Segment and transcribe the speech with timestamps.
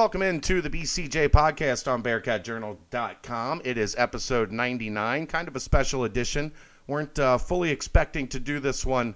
[0.00, 3.60] welcome into the BCJ podcast on BearcatJournal.com.
[3.66, 6.52] It is episode 99, kind of a special edition.
[6.86, 9.14] Weren't uh, fully expecting to do this one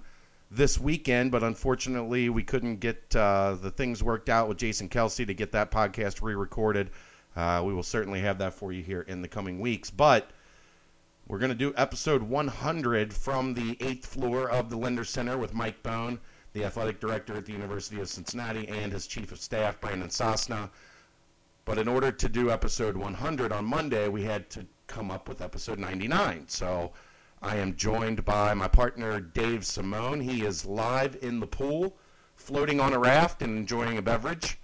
[0.51, 5.25] this weekend, but unfortunately we couldn't get uh, the things worked out with Jason Kelce
[5.25, 6.91] to get that podcast re-recorded.
[7.35, 10.29] Uh, we will certainly have that for you here in the coming weeks, but
[11.27, 15.51] we're going to do episode 100 from the eighth floor of the Lindner Center with
[15.51, 16.19] Mike Bohn
[16.55, 20.69] the athletic director at the University of Cincinnati, and his chief of staff, Brandon Sosna.
[21.65, 25.41] But in order to do episode 100 on Monday, we had to come up with
[25.41, 26.45] episode 99.
[26.47, 26.93] So
[27.41, 30.21] I am joined by my partner, Dave Simone.
[30.21, 31.97] He is live in the pool,
[32.37, 34.57] floating on a raft and enjoying a beverage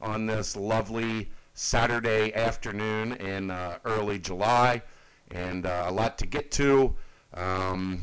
[0.00, 4.82] on this lovely Saturday afternoon in uh, early July.
[5.30, 6.96] And uh, a lot to get to.
[7.34, 8.02] Um,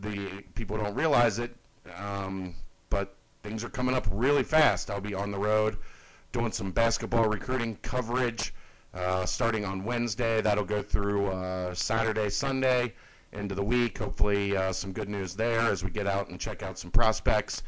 [0.00, 1.56] the people don't realize it.
[1.96, 2.54] Um,
[2.88, 4.90] but things are coming up really fast.
[4.90, 5.76] I'll be on the road
[6.32, 8.54] doing some basketball recruiting coverage
[8.94, 10.40] uh, starting on Wednesday.
[10.40, 12.92] That'll go through uh, Saturday, Sunday,
[13.32, 13.98] into the week.
[13.98, 17.62] Hopefully, uh, some good news there as we get out and check out some prospects.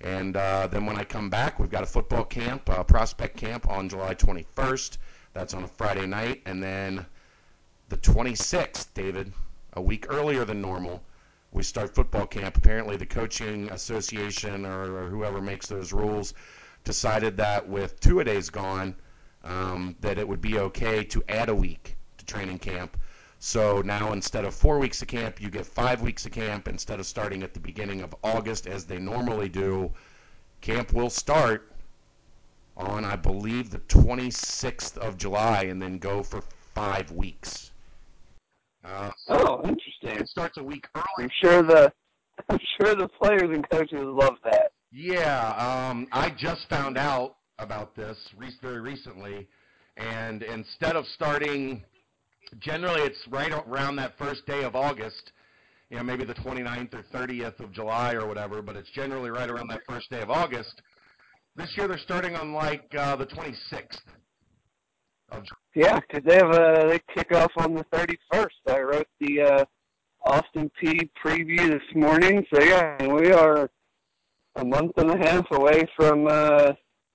[0.00, 3.68] And uh, then when I come back, we've got a football camp, uh, prospect camp
[3.68, 4.96] on July 21st.
[5.34, 6.42] That's on a Friday night.
[6.46, 7.04] And then
[7.88, 9.32] the 26th, David,
[9.74, 11.02] a week earlier than normal,
[11.52, 12.56] we start football camp.
[12.56, 16.34] Apparently, the coaching association or, or whoever makes those rules
[16.84, 18.94] decided that with two a days gone,
[19.44, 22.96] um, that it would be okay to add a week to training camp.
[23.38, 27.00] So now instead of four weeks of camp, you get five weeks of camp instead
[27.00, 29.92] of starting at the beginning of August as they normally do.
[30.60, 31.72] Camp will start
[32.76, 36.42] on, I believe, the 26th of July and then go for
[36.74, 37.70] five weeks.
[38.84, 40.18] Uh, oh, interesting.
[40.18, 41.04] It starts a week early.
[41.18, 41.92] I'm sure the
[42.48, 44.72] I'm sure the players and coaches love that.
[44.92, 45.50] Yeah,
[45.90, 48.16] um, I just found out about this
[48.60, 49.46] very recently,
[49.96, 51.84] and instead of starting,
[52.58, 55.32] generally it's right around that first day of August,
[55.90, 59.50] you know, maybe the 29th or 30th of July or whatever, but it's generally right
[59.50, 60.82] around that first day of August.
[61.56, 64.00] This year they're starting on like uh, the 26th.
[65.74, 68.46] Yeah, because they have a they kick off on the 31st.
[68.68, 69.64] I wrote the uh,
[70.24, 73.70] Austin Peay preview this morning, so yeah, we are
[74.56, 76.72] a month and a half away from uh,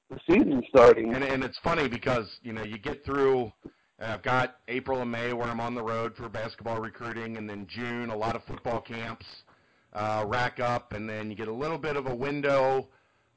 [0.10, 1.14] the season starting.
[1.16, 3.52] And, and it's funny because you know you get through.
[4.00, 7.68] I've got April and May where I'm on the road for basketball recruiting, and then
[7.70, 9.26] June a lot of football camps
[9.94, 12.88] uh, rack up, and then you get a little bit of a window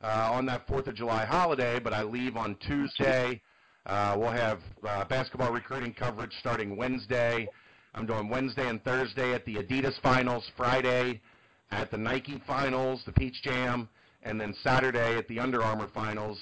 [0.03, 1.81] uh, on that Fourth of July holiday.
[1.81, 3.41] But I leave on Tuesday
[3.88, 7.49] uh, we'll have uh, basketball recruiting coverage starting Wednesday.
[7.94, 11.22] I'm doing Wednesday and Thursday at the Adidas Finals, Friday
[11.71, 13.88] at the Nike Finals, the Peach Jam,
[14.22, 16.38] and then Saturday at the Under Armour Finals.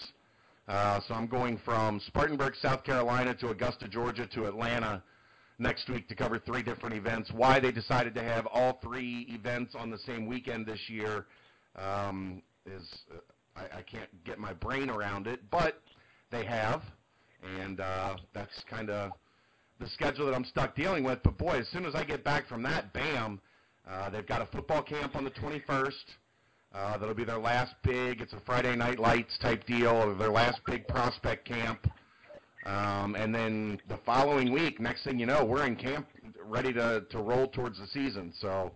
[0.66, 5.02] Uh, so I'm going from Spartanburg, South Carolina to Augusta, Georgia to Atlanta
[5.60, 7.30] next week to cover three different events.
[7.32, 11.26] Why they decided to have all three events on the same weekend this year
[11.76, 12.82] um, is
[13.14, 13.18] uh,
[13.54, 15.80] I, I can't get my brain around it, but
[16.32, 16.82] they have
[17.60, 19.12] and uh, that's kind of
[19.78, 21.22] the schedule that I'm stuck dealing with.
[21.22, 23.40] But boy, as soon as I get back from that, bam,
[23.88, 25.92] uh, they've got a football camp on the 21st.
[26.74, 28.20] Uh, that'll be their last big.
[28.20, 30.14] It's a Friday Night Lights type deal.
[30.16, 31.90] Their last big prospect camp.
[32.66, 36.08] Um, and then the following week, next thing you know, we're in camp,
[36.44, 38.32] ready to, to roll towards the season.
[38.40, 38.72] So,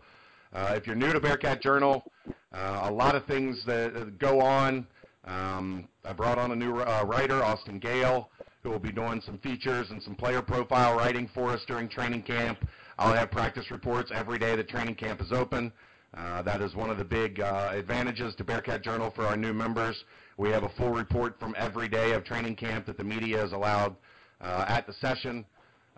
[0.52, 2.04] uh, if you're new to Bearcat Journal,
[2.52, 4.86] uh, a lot of things that go on.
[5.24, 8.30] Um, I brought on a new uh, writer, Austin Gale
[8.62, 12.22] who will be doing some features and some player profile writing for us during training
[12.22, 12.58] camp.
[12.98, 15.72] I'll have practice reports every day that training camp is open.
[16.16, 19.54] Uh, that is one of the big uh, advantages to Bearcat Journal for our new
[19.54, 20.04] members.
[20.36, 23.52] We have a full report from every day of training camp that the media is
[23.52, 23.94] allowed
[24.40, 25.44] uh, at the session.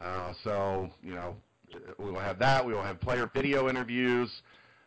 [0.01, 1.37] Uh, so, you know,
[1.99, 2.65] we will have that.
[2.65, 4.31] We will have player video interviews.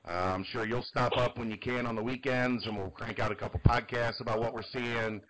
[0.08, 3.20] Uh, I'm sure you'll stop up when you can on the weekends, and we'll crank
[3.20, 5.22] out a couple podcasts about what we're seeing.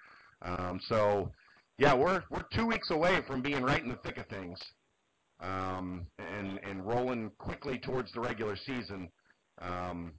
[0.41, 1.31] Um, so
[1.77, 4.59] yeah, we're we're two weeks away from being right in the thick of things,
[5.41, 9.09] um, and and rolling quickly towards the regular season.
[9.61, 10.13] Um,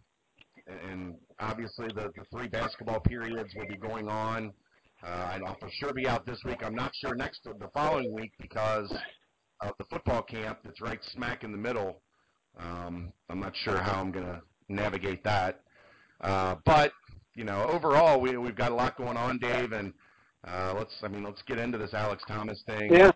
[0.66, 4.52] and obviously, the, the three basketball periods will be going on.
[5.02, 6.62] Uh, I'll for sure be out this week.
[6.62, 8.92] I'm not sure next the following week because
[9.60, 12.00] of the football camp that's right smack in the middle.
[12.58, 15.60] Um, I'm not sure how I'm going to navigate that.
[16.20, 16.92] Uh, but
[17.34, 19.92] you know, overall, we we've got a lot going on, Dave, and
[20.46, 22.92] uh, let's, I mean, let's get into this Alex Thomas thing.
[22.92, 23.10] Yeah.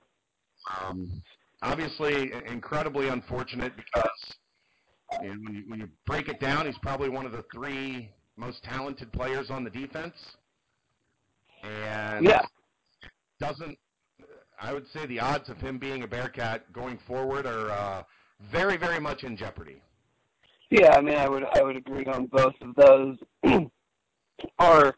[0.81, 1.23] Um,
[1.63, 4.37] obviously, incredibly unfortunate because
[5.23, 8.11] you know, when, you, when you break it down, he's probably one of the three
[8.37, 10.15] most talented players on the defense.
[11.63, 12.43] And yeah.
[13.39, 13.79] doesn't.
[14.61, 18.03] I would say the odds of him being a Bearcat going forward are uh,
[18.53, 19.81] very, very much in jeopardy.
[20.71, 23.19] Yeah, I mean, I would I would agree on both of those.
[24.59, 24.95] Are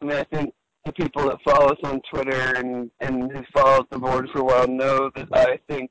[0.00, 3.86] I mean, I think the people that follow us on Twitter and and have followed
[3.90, 5.90] the board for a while know that I think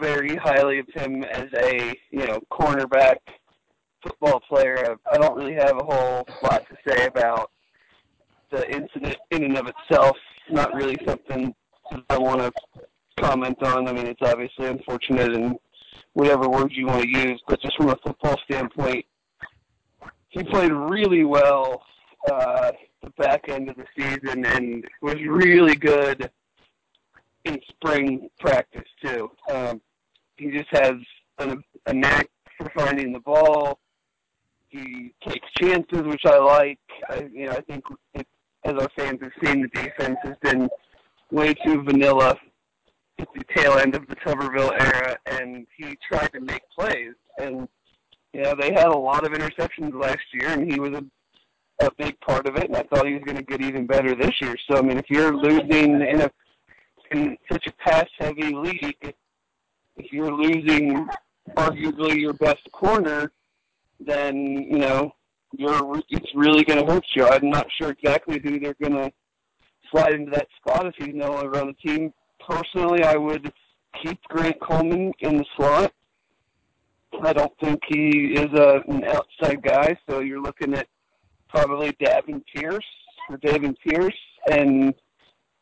[0.00, 3.18] very highly of him as a you know cornerback
[4.02, 4.96] football player.
[5.10, 7.50] I don't really have a whole lot to say about
[8.50, 10.16] the incident in and of itself.
[10.50, 11.54] Not really something
[11.90, 12.52] that I want to
[13.20, 13.88] comment on.
[13.88, 15.58] I mean, it's obviously unfortunate and
[16.14, 19.04] whatever words you want to use, but just from a football standpoint,
[20.30, 21.82] he played really well
[22.30, 22.72] uh,
[23.02, 26.30] the back end of the season and was really good
[27.44, 29.30] in spring practice too.
[29.50, 29.80] Um,
[30.36, 30.94] he just has
[31.38, 31.56] a,
[31.86, 33.78] a knack for finding the ball.
[34.68, 36.80] He takes chances, which I like.
[37.08, 37.84] I, you know, I think
[38.14, 38.26] it,
[38.64, 40.68] as our fans have seen, the defense has been
[41.30, 42.36] way too vanilla
[43.18, 47.14] at the tail end of the Tuberville era, and he tried to make plays.
[47.38, 47.68] And
[48.32, 51.04] you know, they had a lot of interceptions last year, and he was a
[51.80, 54.14] a big part of it, and I thought he was going to get even better
[54.14, 54.56] this year.
[54.68, 56.30] So I mean, if you're losing in a
[57.10, 59.14] in such a pass-heavy league,
[59.96, 61.08] if you're losing
[61.56, 63.32] arguably your best corner,
[64.00, 65.12] then you know
[65.56, 67.26] you're it's really going to hurt you.
[67.26, 69.12] I'm not sure exactly who they're going to
[69.90, 72.12] slide into that spot if he's no longer on the team.
[72.46, 73.52] Personally, I would
[74.02, 75.92] keep Grant Coleman in the slot.
[77.22, 80.86] I don't think he is a, an outside guy, so you're looking at
[81.48, 82.84] probably Davin Pierce
[83.28, 84.18] or Davin Pierce
[84.50, 84.94] and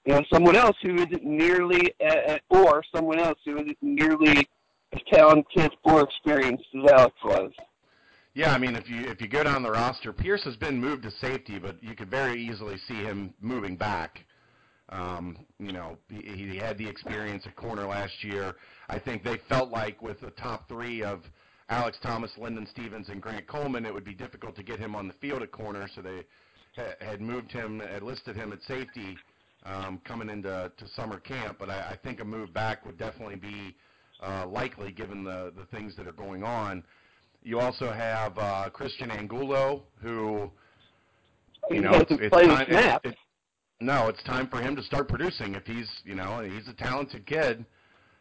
[0.04, 4.48] you know someone else who isn't nearly uh, or someone else who isn't nearly
[4.92, 7.52] as talented or experienced as Alex was.
[8.34, 11.04] Yeah, I mean, if you if you go down the roster, Pierce has been moved
[11.04, 14.24] to safety, but you could very easily see him moving back.
[14.90, 18.54] Um, you know, he, he had the experience at corner last year.
[18.88, 21.22] I think they felt like with the top three of
[21.68, 25.08] Alex Thomas, Linden Stephens, and Grant Coleman, it would be difficult to get him on
[25.08, 26.24] the field at corner, so they
[26.76, 29.16] ha- had moved him, had listed him at safety
[29.64, 31.56] um, coming into to summer camp.
[31.58, 33.74] But I, I think a move back would definitely be
[34.22, 36.84] uh, likely given the, the things that are going on.
[37.42, 40.50] You also have uh, Christian Angulo, who,
[41.70, 42.66] you know, it's, it's time.
[42.68, 43.16] It, it,
[43.80, 45.54] no, it's time for him to start producing.
[45.54, 47.64] If he's, you know, he's a talented kid.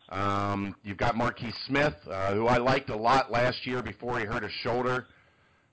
[0.09, 4.25] Um, you've got Marquis Smith, uh, who I liked a lot last year before he
[4.25, 5.07] hurt his shoulder,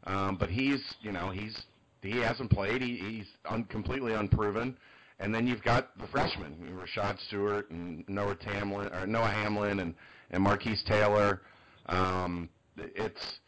[0.05, 1.62] um, but he's you know he's
[2.00, 2.82] he hasn't played.
[2.82, 4.76] He, he's un, completely unproven.
[5.20, 9.94] And then you've got the freshmen, Rashad Stewart and Noah Tamlin or Noah Hamlin and
[10.31, 11.43] and Marquise Taylor.
[11.87, 13.38] Um, it's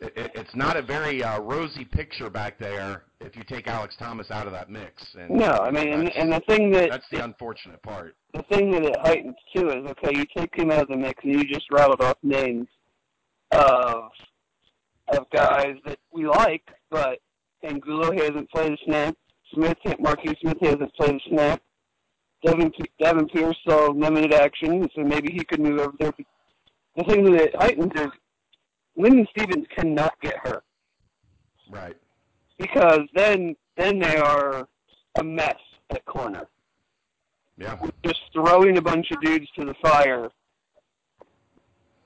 [0.00, 4.30] it, it's not a very uh, rosy picture back there if you take Alex Thomas
[4.30, 5.14] out of that mix.
[5.18, 8.16] And, no, I mean, and, and the thing that that's the unfortunate part.
[8.32, 11.22] The thing that it heightens too is okay, you take him out of the mix,
[11.24, 12.68] and you just rattled off names
[13.50, 14.10] of
[15.08, 17.18] of guys that we like, but
[17.62, 19.16] Angulo hasn't played a snap.
[19.52, 21.62] Smith, Marquis Smith hasn't played a snap.
[22.44, 26.12] Devin Devin Pierce saw limited action, so maybe he could move over there.
[26.96, 28.08] The thing that it heightens is
[28.98, 30.64] Linden Stephens cannot get hurt.
[31.70, 31.96] Right.
[32.58, 34.68] Because then then they are
[35.18, 35.56] a mess
[35.90, 36.48] at corner.
[37.56, 37.78] Yeah.
[38.04, 40.30] Just throwing a bunch of dudes to the fire.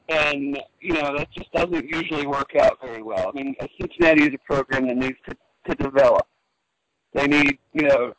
[0.09, 3.29] And, you know, that just doesn't usually work out very well.
[3.29, 5.37] I mean, Cincinnati is a program that needs to,
[5.69, 6.27] to develop.
[7.15, 8.13] They need, you know,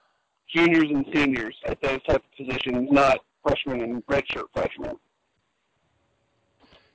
[0.47, 4.97] juniors and seniors at those type of positions, not freshmen and redshirt freshmen.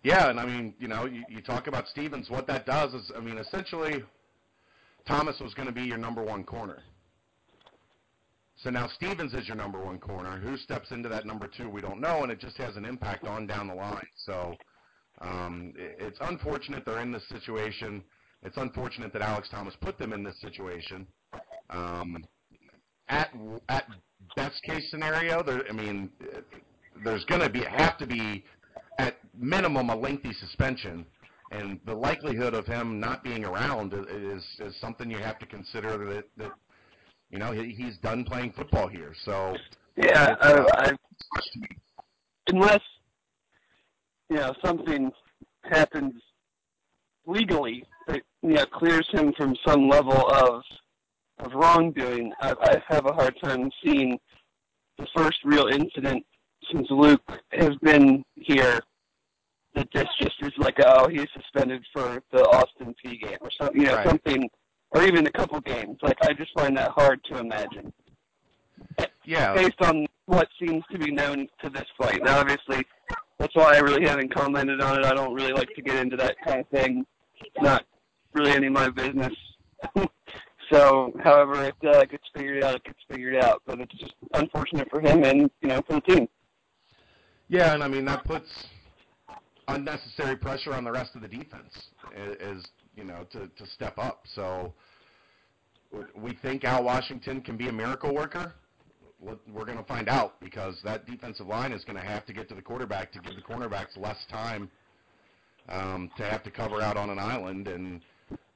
[0.02, 2.30] Yeah, and I mean, you know, you, you talk about Stephens.
[2.30, 4.04] What that does is, I mean, essentially,
[5.06, 6.82] Thomas was going to be your number one corner.
[8.62, 10.38] So now Stephens is your number one corner.
[10.38, 13.24] Who steps into that number two, we don't know, and it just has an impact
[13.24, 14.06] on down the line.
[14.24, 14.54] So
[15.20, 18.02] um, it, it's unfortunate they're in this situation.
[18.42, 21.06] It's unfortunate that Alex Thomas put them in this situation.
[21.70, 22.24] Um,
[23.08, 23.30] at
[23.68, 23.84] at
[24.36, 26.10] best case scenario, there, I mean,
[27.04, 28.44] there's going to be have to be
[29.38, 31.06] minimum a lengthy suspension,
[31.50, 36.04] and the likelihood of him not being around is is something you have to consider
[36.14, 36.52] that that
[37.30, 39.14] you know he, he's done playing football here.
[39.24, 39.56] So
[39.96, 40.92] yeah, uh, I,
[42.48, 42.82] unless
[44.28, 45.10] you know something
[45.64, 46.14] happens
[47.26, 50.62] legally that you know clears him from some level of
[51.38, 54.18] of wrongdoing, I, I have a hard time seeing
[54.98, 56.24] the first real incident
[56.72, 58.80] since Luke has been here
[59.74, 63.80] that this just is like, oh, he's suspended for the Austin Peay game or something,
[63.80, 64.08] you know, right.
[64.08, 64.48] something,
[64.90, 65.98] or even a couple games.
[66.02, 67.92] Like, I just find that hard to imagine.
[69.24, 69.54] Yeah.
[69.54, 72.24] Based on what seems to be known to this point.
[72.24, 72.84] Now, obviously,
[73.38, 75.04] that's why I really haven't commented on it.
[75.04, 77.04] I don't really like to get into that kind of thing.
[77.40, 77.84] It's not
[78.32, 79.34] really any of my business.
[80.72, 83.62] so, however it uh, gets figured out, it gets figured out.
[83.66, 86.28] But it's just unfortunate for him and you know for the team.
[87.48, 88.66] Yeah, and I mean that puts
[89.68, 91.88] unnecessary pressure on the rest of the defense,
[92.40, 92.64] is
[92.96, 94.24] you know to to step up.
[94.34, 94.72] So
[96.16, 98.54] we think Al Washington can be a miracle worker.
[99.20, 102.48] We're going to find out because that defensive line is going to have to get
[102.50, 104.70] to the quarterback to give the cornerbacks less time
[105.68, 108.00] um, to have to cover out on an island, and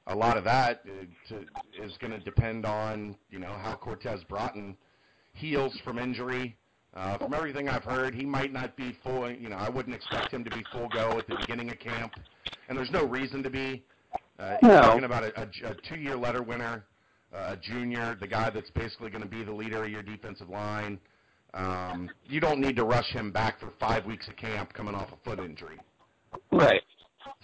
[0.07, 1.41] a lot of that uh, to,
[1.83, 4.77] is going to depend on you know how Cortez Broughton
[5.33, 6.55] heals from injury.
[6.95, 9.29] Uh, from everything I've heard, he might not be full.
[9.31, 12.13] You know, I wouldn't expect him to be full go at the beginning of camp,
[12.69, 13.83] and there's no reason to be.
[14.37, 14.81] Uh, no.
[14.81, 16.85] talking about a, a, a two-year letter winner
[17.33, 20.99] a junior, the guy that's basically going to be the leader of your defensive line.
[21.53, 25.09] Um, you don't need to rush him back for five weeks of camp coming off
[25.11, 25.79] a foot injury.
[26.51, 26.81] Right.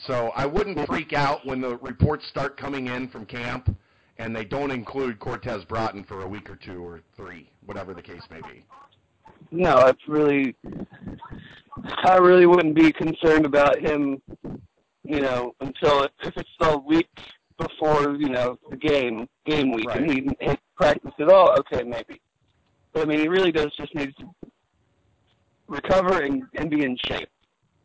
[0.07, 3.75] So I wouldn't freak out when the reports start coming in from camp
[4.17, 8.01] and they don't include Cortez Broughton for a week or two or three, whatever the
[8.01, 8.65] case may be.
[9.51, 10.55] No, it's really.
[12.03, 14.21] I really wouldn't be concerned about him,
[15.03, 17.09] you know, until if it's the week
[17.57, 20.01] before you know the game game week, right.
[20.01, 21.57] and he had practice at all.
[21.59, 22.21] Okay, maybe.
[22.93, 24.29] But I mean, he really does just need to
[25.67, 27.29] recover and, and be in shape.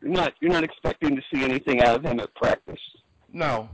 [0.01, 2.79] You're not you're not expecting to see anything out of him at practice.
[3.31, 3.69] No,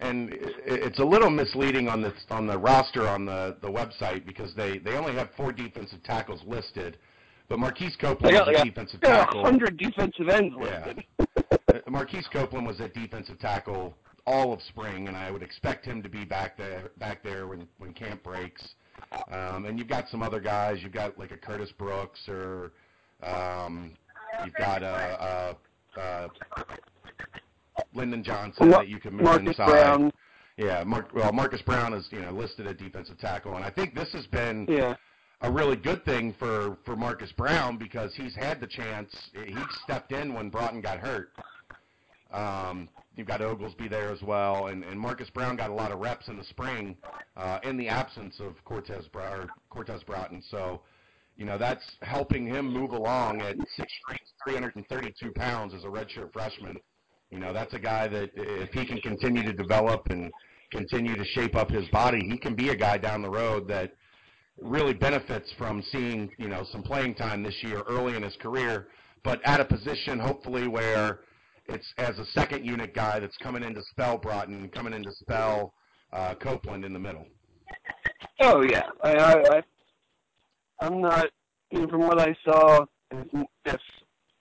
[0.00, 4.54] and it's a little misleading on the on the roster on the the website because
[4.54, 6.98] they they only have four defensive tackles listed,
[7.52, 9.44] but Marquise Copeland got, was a defensive tackle.
[9.44, 11.04] hundred defensive ends listed.
[11.18, 11.80] Yeah.
[11.86, 13.94] Marquise Copeland was a defensive tackle
[14.26, 17.68] all of spring, and I would expect him to be back there back there when
[17.76, 18.66] when camp breaks.
[19.30, 20.78] Um, and you've got some other guys.
[20.82, 22.72] You've got like a Curtis Brooks, or
[23.22, 23.98] um,
[24.46, 25.54] you've got a,
[25.98, 26.30] a, a
[27.92, 29.66] Lyndon Johnson that you can move Marcus inside.
[29.66, 30.12] Brown.
[30.56, 33.94] Yeah, Mark, well, Marcus Brown is you know listed at defensive tackle, and I think
[33.94, 34.94] this has been Yeah.
[35.42, 39.14] A really good thing for for Marcus Brown because he's had the chance.
[39.34, 41.30] He stepped in when Broughton got hurt.
[42.32, 46.00] Um, you've got Oglesby there as well, and, and Marcus Brown got a lot of
[46.00, 46.96] reps in the spring
[47.36, 50.42] uh, in the absence of Cortez or Cortez Broughton.
[50.50, 50.80] So,
[51.36, 53.92] you know, that's helping him move along at six
[54.48, 56.76] 332 pounds as a redshirt freshman.
[57.30, 60.30] You know, that's a guy that if he can continue to develop and
[60.70, 63.92] continue to shape up his body, he can be a guy down the road that
[64.60, 68.88] really benefits from seeing, you know, some playing time this year early in his career,
[69.24, 71.20] but at a position hopefully where–
[71.66, 75.12] it's as a second unit guy that's coming in to spell Broughton, coming in to
[75.12, 75.72] spell
[76.12, 77.26] uh, Copeland in the middle.
[78.40, 79.62] Oh yeah, I, I, I
[80.80, 81.26] I'm not.
[81.72, 83.80] Know, from what I saw, if, if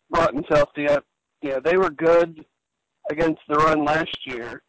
[0.10, 0.98] Broughton's healthy, I,
[1.44, 2.44] know, they were good
[3.10, 4.62] against the run last year,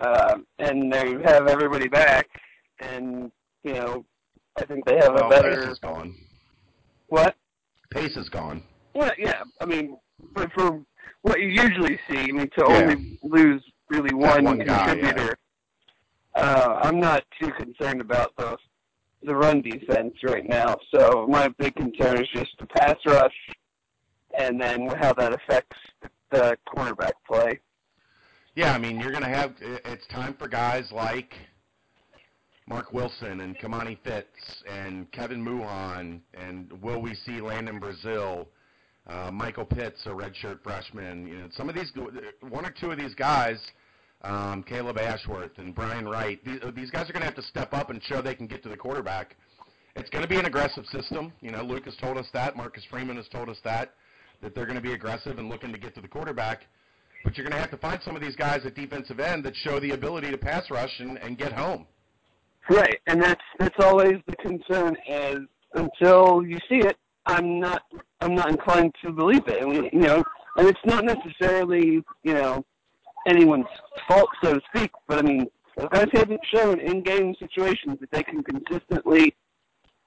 [0.00, 2.28] um, and they have everybody back,
[2.80, 3.30] and
[3.62, 4.04] you know,
[4.56, 5.62] I think they have well, a better.
[5.62, 6.14] Pace is gone.
[7.08, 7.36] What?
[7.90, 8.62] Pace is gone.
[8.94, 9.42] Well, yeah.
[9.60, 9.96] I mean,
[10.34, 10.80] for, for
[11.22, 12.76] what you usually see, I mean, to Yeah.
[12.76, 15.36] only lose really one, one guy, contributor,
[16.34, 18.56] uh, I'm not too concerned about the
[19.24, 20.76] the run defense right now.
[20.92, 23.32] So my big concern is just the pass rush,
[24.36, 25.76] and then how that affects
[26.32, 27.60] the cornerback play.
[28.56, 29.54] Yeah, I mean, you're going to have.
[29.60, 31.34] It's time for guys like
[32.72, 38.46] Mark Wilson and Kimoni Fitz and Kevin Mouhon and will we see Landon Brazile,
[39.06, 41.26] uh, Michael Pitts, a redshirt freshman.
[41.26, 41.92] You know, some of these,
[42.48, 43.58] one or two of these guys,
[44.22, 46.42] um, Caleb Ashworth and Brian Wright.
[46.46, 48.62] These, these guys are going to have to step up and show they can get
[48.62, 49.36] to the quarterback.
[49.94, 51.30] It's going to be an aggressive system.
[51.42, 52.56] You know, Luke has told us that.
[52.56, 53.92] Marcus Freeman has told us that
[54.40, 56.62] that they're going to be aggressive and looking to get to the quarterback.
[57.22, 59.54] But you're going to have to find some of these guys at defensive end that
[59.56, 61.86] show the ability to pass rush and, and get home.
[62.70, 64.96] Right, and that's that's always the concern.
[65.08, 65.40] Is
[65.74, 67.82] until you see it, I'm not
[68.20, 69.62] I'm not inclined to believe it.
[69.62, 70.22] And you know,
[70.56, 72.64] and it's not necessarily you know
[73.26, 73.66] anyone's
[74.08, 74.90] fault, so to speak.
[75.08, 79.34] But I mean, the guys haven't shown in game situations that they can consistently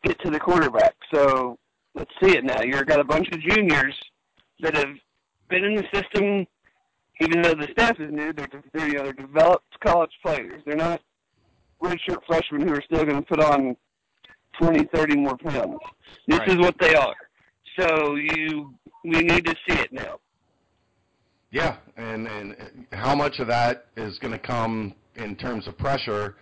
[0.03, 0.95] get to the quarterback.
[1.13, 1.57] So
[1.93, 2.61] let's see it now.
[2.61, 3.95] You've got a bunch of juniors
[4.61, 4.95] that have
[5.49, 6.45] been in the system,
[7.21, 8.31] even though the staff is new.
[8.33, 10.61] They're, they're you know they're developed college players.
[10.65, 11.01] They're not
[11.85, 13.75] redshirt freshmen who are still going to put on
[14.59, 15.77] 20, 30 more pounds.
[16.27, 16.49] This Right.
[16.49, 17.15] is what they are.
[17.77, 18.73] So you,
[19.03, 20.19] we need to see it now.
[21.51, 26.35] Yeah, and and how much of that is going to come in terms of pressure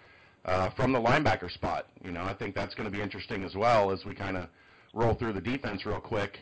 [0.46, 1.88] uh, from the linebacker spot?
[2.04, 4.48] You know, I think that's going to be interesting as well as we kind of
[4.94, 6.40] roll through the defense real quick.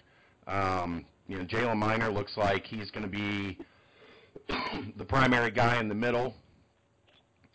[0.48, 3.58] Um, you know, Jalen Miner looks like he's going to be
[4.98, 6.34] the primary guy in the middle.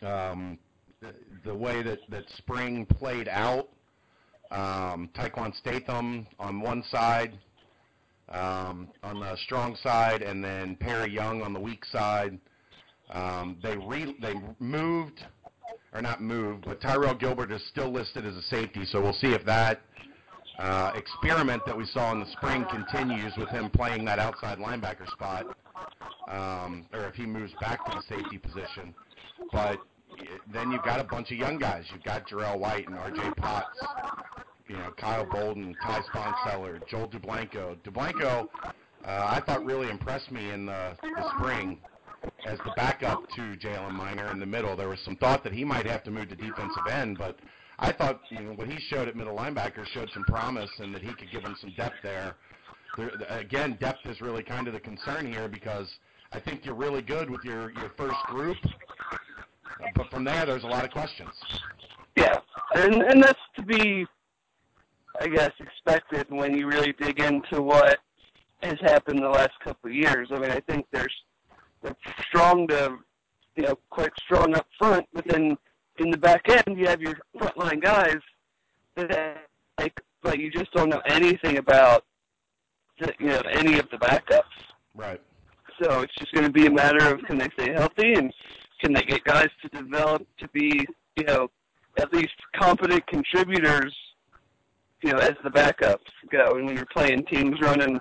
[0.01, 0.59] Um,
[1.43, 3.69] the, way that, that spring played out,
[4.51, 7.37] um, Taekwon Statham on one side,
[8.29, 12.37] um, on the strong side, and then Perry Young on the weak side.
[13.11, 15.23] Um, they re- they moved,
[15.93, 19.33] or not moved, but Tyrell Gilbert is still listed as a safety, so we'll see
[19.33, 19.81] if that
[20.59, 25.09] uh, experiment that we saw in the spring continues with him playing that outside linebacker
[25.11, 25.45] spot,
[26.27, 28.93] um, or if he moves back to the safety position.
[29.51, 29.79] But
[30.51, 31.85] then you've got a bunch of young guys.
[31.91, 33.31] You've got Jarrell White and R.J.
[33.37, 33.79] Potts,
[34.67, 37.77] you know, Kyle Bolden, Ty Spongseller, Joel Dublanko.
[37.83, 38.47] Dublanko,
[39.05, 41.79] uh, I thought really impressed me in the, the spring
[42.45, 44.75] as the backup to Jalen Miner in the middle.
[44.75, 47.37] There was some thought that he might have to move to defensive end, but
[47.79, 51.01] I thought you know what he showed at middle linebacker showed some promise and that
[51.01, 52.35] he could give them some depth there.
[52.97, 53.11] there.
[53.29, 55.87] Again, depth is really kind of the concern here because
[56.31, 58.57] I think you're really good with your your first group,
[59.95, 61.33] but from there there's a lot of questions.
[62.15, 62.37] Yeah,
[62.75, 64.05] and and that's to be,
[65.19, 67.99] I guess, expected when you really dig into what
[68.63, 70.29] has happened the last couple of years.
[70.31, 71.13] I mean, I think there's
[71.83, 71.95] they're
[72.27, 72.97] strong to,
[73.55, 75.57] you know, quite strong up front, but then
[75.99, 78.17] in the back end, you have your frontline guys
[78.95, 79.37] that
[79.79, 82.03] like, but you just don't know anything about,
[82.99, 84.41] the, you know, any of the backups.
[84.95, 85.21] Right.
[85.81, 88.33] So it's just going to be a matter of can they stay healthy and
[88.81, 91.49] can they get guys to develop to be, you know,
[91.97, 93.95] at least competent contributors,
[95.03, 96.55] you know, as the backups go.
[96.55, 97.99] And when you're playing teams running,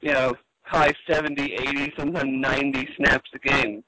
[0.00, 3.82] you know, high 70, 80, sometimes 90 snaps a game,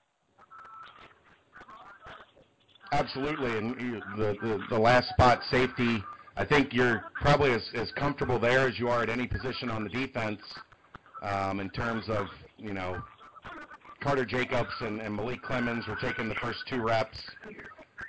[2.92, 3.76] Absolutely, and
[4.16, 6.02] the, the the last spot safety.
[6.36, 9.84] I think you're probably as, as comfortable there as you are at any position on
[9.84, 10.40] the defense
[11.22, 12.26] um, in terms of
[12.58, 13.00] you know
[14.00, 17.18] Carter Jacobs and, and Malik Clemens were taking the first two reps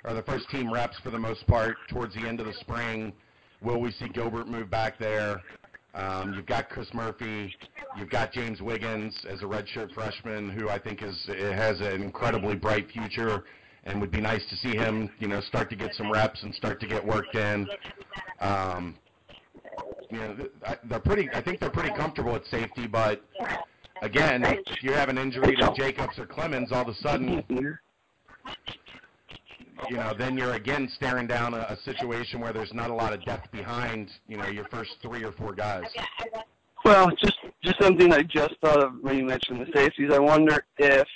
[0.04, 3.12] or the first team reps for the most part towards the end of the spring.
[3.60, 5.40] Will we see Gilbert move back there?
[5.94, 7.54] Um, you've got Chris Murphy.
[7.98, 12.56] You've got James Wiggins as a redshirt freshman who I think is has an incredibly
[12.56, 13.44] bright future
[13.84, 16.54] and would be nice to see him, you know, start to get some reps and
[16.54, 17.68] start to get worked in.
[18.40, 18.96] Um,
[20.10, 20.36] you know,
[20.84, 21.28] they're pretty.
[21.34, 23.22] I think they're pretty comfortable at safety, but
[24.02, 27.42] again, if you have an injury to Jacobs or Clemens, all of a sudden,
[29.88, 33.12] you know, then you're again staring down a, a situation where there's not a lot
[33.12, 35.84] of depth behind, you know, your first three or four guys.
[36.84, 40.10] Well, just just something I just thought of when you mentioned the safeties.
[40.12, 41.06] I wonder if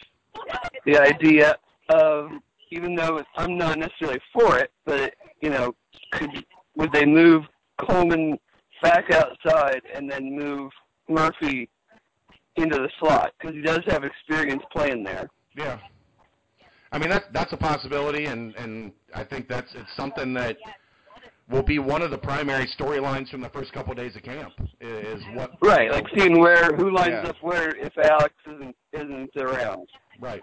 [0.84, 1.56] the idea
[1.90, 2.30] of
[2.70, 5.74] even though I'm not necessarily for it, but you know,
[6.12, 6.44] could
[6.76, 7.44] would they move
[7.78, 8.38] Coleman
[8.82, 10.70] back outside and then move
[11.08, 11.68] Murphy
[12.56, 15.28] into the slot because he does have experience playing there.
[15.56, 15.78] Yeah,
[16.92, 20.56] I mean that's that's a possibility, and and I think that's it's something that
[21.48, 24.52] will be one of the primary storylines from the first couple of days of camp
[24.80, 27.30] is what right, like seeing where who lines yeah.
[27.30, 29.88] up where if Alex isn't isn't around.
[30.20, 30.42] Right.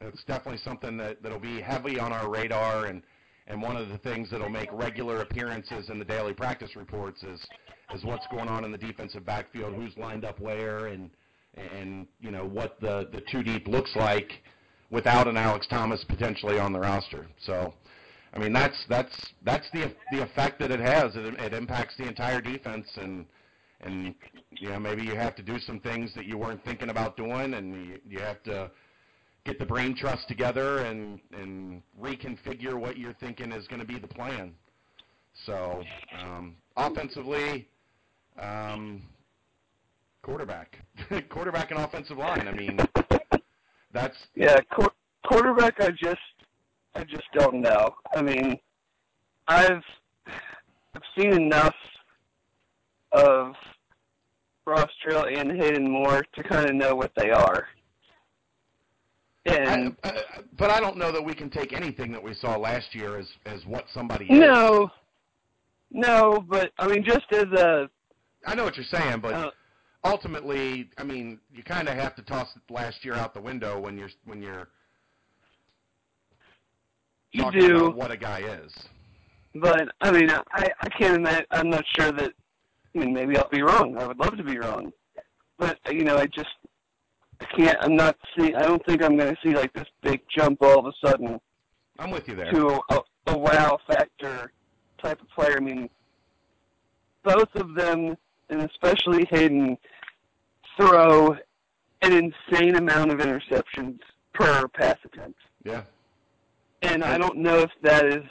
[0.00, 3.02] It's definitely something that that'll be heavy on our radar, and
[3.46, 7.44] and one of the things that'll make regular appearances in the daily practice reports is
[7.94, 11.10] is what's going on in the defensive backfield, who's lined up where, and
[11.76, 14.30] and you know what the the two deep looks like
[14.90, 17.26] without an Alex Thomas potentially on the roster.
[17.44, 17.74] So,
[18.32, 21.14] I mean that's that's that's the the effect that it has.
[21.16, 23.26] It, it impacts the entire defense, and
[23.80, 24.14] and
[24.50, 27.54] you know maybe you have to do some things that you weren't thinking about doing,
[27.54, 28.70] and you, you have to
[29.44, 33.98] get the brain trust together and and reconfigure what you're thinking is going to be
[33.98, 34.52] the plan.
[35.46, 35.84] So
[36.20, 37.68] um, offensively,
[38.40, 39.02] um,
[40.28, 40.76] quarterback,
[41.30, 42.46] quarterback and offensive line.
[42.46, 42.78] I mean,
[43.92, 44.56] that's yeah.
[44.76, 44.92] Qu-
[45.26, 46.20] quarterback, I just
[46.94, 47.94] I just don't know.
[48.14, 48.58] I mean,
[49.48, 49.82] I've
[50.26, 51.74] I've seen enough
[53.12, 53.54] of
[54.66, 57.66] Ross Trail and Hayden Moore to kind of know what they are.
[59.46, 60.22] And I, I,
[60.58, 63.28] but I don't know that we can take anything that we saw last year as
[63.46, 64.38] as what somebody is.
[64.38, 64.90] No,
[65.90, 67.88] no, but I mean, just as a.
[68.46, 69.50] I know what you're saying, but uh,
[70.08, 73.96] ultimately, I mean, you kind of have to toss last year out the window when
[73.96, 74.68] you're when you're.
[77.32, 78.72] You do what a guy is.
[79.54, 81.46] But I mean, I I can't imagine.
[81.50, 82.32] I'm not sure that.
[82.94, 83.96] I mean, maybe I'll be wrong.
[83.98, 84.90] I would love to be wrong,
[85.58, 86.48] but you know, I just
[87.40, 87.76] I can't.
[87.80, 88.56] I'm not seeing.
[88.56, 91.38] I don't think I'm going to see like this big jump all of a sudden.
[91.98, 92.50] I'm with you there.
[92.52, 94.52] To a, a wow factor
[95.02, 95.56] type of player.
[95.56, 95.90] I mean,
[97.24, 98.16] both of them,
[98.48, 99.76] and especially Hayden,
[100.78, 101.36] throw
[102.02, 103.98] an insane amount of interceptions
[104.32, 105.38] per pass attempt.
[105.64, 105.82] Yeah.
[106.82, 108.24] And I don't know if that is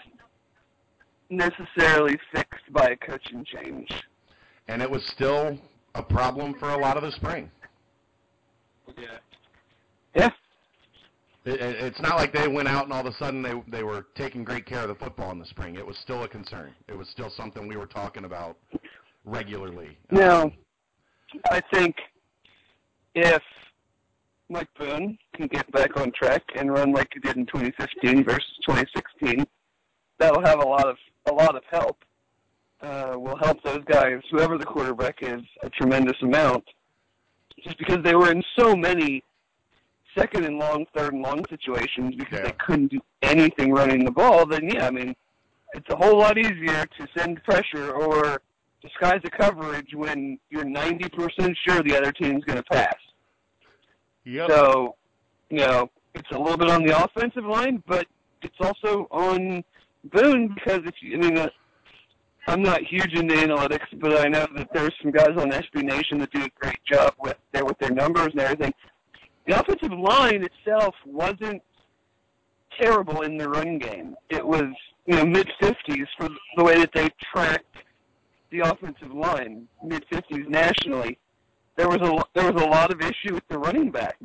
[1.29, 3.91] necessarily fixed by a coaching change.
[4.67, 5.57] And it was still
[5.95, 7.51] a problem for a lot of the spring.
[8.97, 9.17] Yeah.
[10.15, 10.29] Yeah.
[11.45, 13.83] It, it, it's not like they went out and all of a sudden they they
[13.83, 15.75] were taking great care of the football in the spring.
[15.75, 16.73] It was still a concern.
[16.87, 18.57] It was still something we were talking about
[19.25, 19.97] regularly.
[20.11, 20.53] Now, um,
[21.49, 21.95] I think
[23.17, 23.41] if
[24.49, 28.43] Mike Boone can get back on track and run like he did in 2015 versus
[28.65, 29.45] 2016,
[30.19, 30.97] that'll have a lot of
[31.29, 31.97] a lot of help.
[32.81, 36.63] Uh, will help those guys, whoever the quarterback is, a tremendous amount.
[37.63, 39.23] Just because they were in so many
[40.15, 42.45] second and long, third and long situations because Yeah.
[42.45, 45.15] they couldn't do anything running the ball, then yeah, I mean,
[45.73, 48.41] it's a whole lot easier to send pressure or
[48.81, 52.95] disguise a coverage when you're 90% sure the other team's going to pass.
[54.27, 54.49] Yep.
[54.49, 54.95] So,
[55.49, 58.05] you know, it's a little bit on the offensive line, but
[58.41, 59.63] it's also on
[60.03, 61.49] Boone because if you, I mean, uh,
[62.47, 66.17] I'm not huge into analytics, but I know that there's some guys on SB Nation
[66.19, 68.73] that do a great job with their with their numbers and everything.
[69.47, 71.61] The offensive line itself wasn't
[72.77, 74.15] terrible in the run game.
[74.29, 74.65] It was
[75.05, 77.63] you know mid 50s for the way that they tracked
[78.51, 81.17] the offensive line, mid 50s nationally.
[81.77, 84.17] There was a there was a lot of issue with the running backs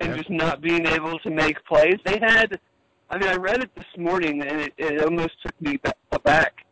[0.00, 0.16] and Yeah.
[0.16, 1.96] just not being able to make plays.
[2.04, 2.60] They had,
[3.08, 6.66] I mean, I read it this morning and it, it almost took me ba- aback.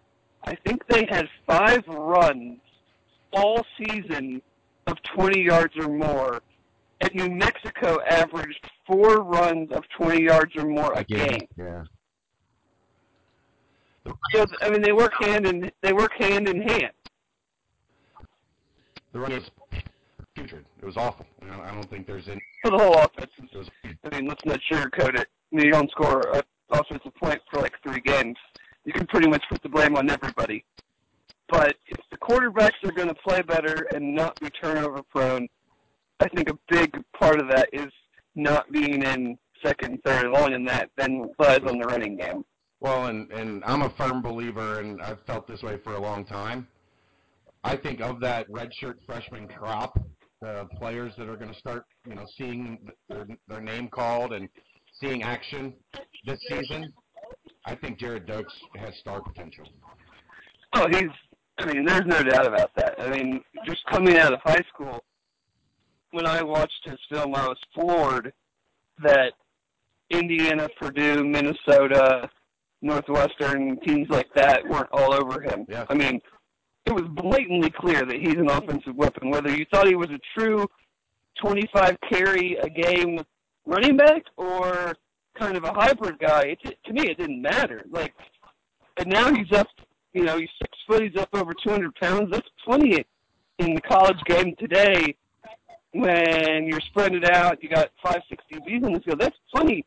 [0.44, 2.58] I think they had five runs
[3.32, 4.42] all season
[4.86, 6.42] of 20 yards or more.
[7.00, 11.48] And New Mexico averaged four runs of 20 yards or more a game.
[11.56, 11.84] Yeah.
[14.32, 16.92] So I mean, they work hand in they work hand in hand.
[19.12, 19.50] The run was
[20.34, 20.64] putrid.
[20.80, 21.26] It was awful.
[21.42, 22.40] I don't- I don't think there's any.
[22.62, 25.28] For the whole offense, was, I mean, let's not sugarcoat it.
[25.50, 28.36] You don't score an offensive point for like three games.
[28.84, 30.64] You can pretty much put the blame on everybody.
[31.48, 35.46] But if the quarterbacks are going to play better and not be turnover prone,
[36.20, 37.92] I think a big part of that is
[38.34, 42.44] not being in second and third long, and that then lies on the running game.
[42.80, 46.24] well, and and I'm a firm believer, and I've felt this way for a long
[46.24, 46.66] time.
[47.62, 49.98] I think of that redshirt freshman crop,
[50.44, 52.78] the players that are going to start, you know, seeing
[53.08, 54.48] their, their name called and
[55.00, 55.72] seeing action
[56.26, 56.92] this season.
[57.66, 59.64] I think Gerrid Doaks has star potential.
[60.74, 61.08] Oh, he's.
[61.58, 62.96] I mean, there's no doubt about that.
[62.98, 65.04] I mean, just coming out of high school,
[66.10, 68.32] when I watched his film, I was floored
[69.02, 69.32] that
[70.10, 72.28] Indiana, Purdue, Minnesota,
[72.82, 75.64] Northwestern teams like that weren't all over him.
[75.68, 75.86] Yeah.
[75.88, 76.20] I mean,
[76.86, 79.30] it was blatantly clear that he's an offensive weapon.
[79.30, 80.66] Whether you thought he was a true
[81.40, 83.20] 25 carry a game
[83.66, 84.94] running back or
[85.38, 87.82] kind of a hybrid guy, it, to me, it didn't matter.
[87.90, 88.14] Like,
[88.98, 89.66] and now he's up,
[90.12, 92.30] you know, he's six foot, he's up over 200 pounds.
[92.30, 93.04] That's plenty
[93.58, 95.16] in the college game today.
[95.92, 99.20] When you're spreading it out, you got five, six DBs in the field.
[99.20, 99.86] That's plenty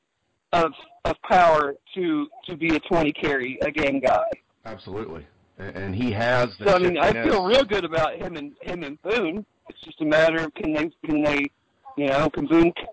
[0.53, 0.71] of
[1.03, 4.23] of power to to be a 20 carry a game guy.
[4.65, 5.25] Absolutely,
[5.57, 6.49] and, he has.
[6.63, 9.45] So I mean, I feel real good about him and him and Boone.
[9.69, 11.45] It's just a matter of can they can they,
[11.97, 12.85] you know, can Boone c-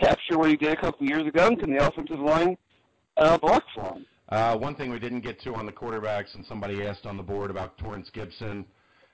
[0.00, 1.46] capture what he did a couple years ago?
[1.46, 2.56] And can the offensive line
[3.16, 4.06] uh, block for him?
[4.28, 7.22] Uh, one thing we didn't get to on the quarterbacks, and somebody asked on the
[7.22, 8.64] board about Torrance Gibson.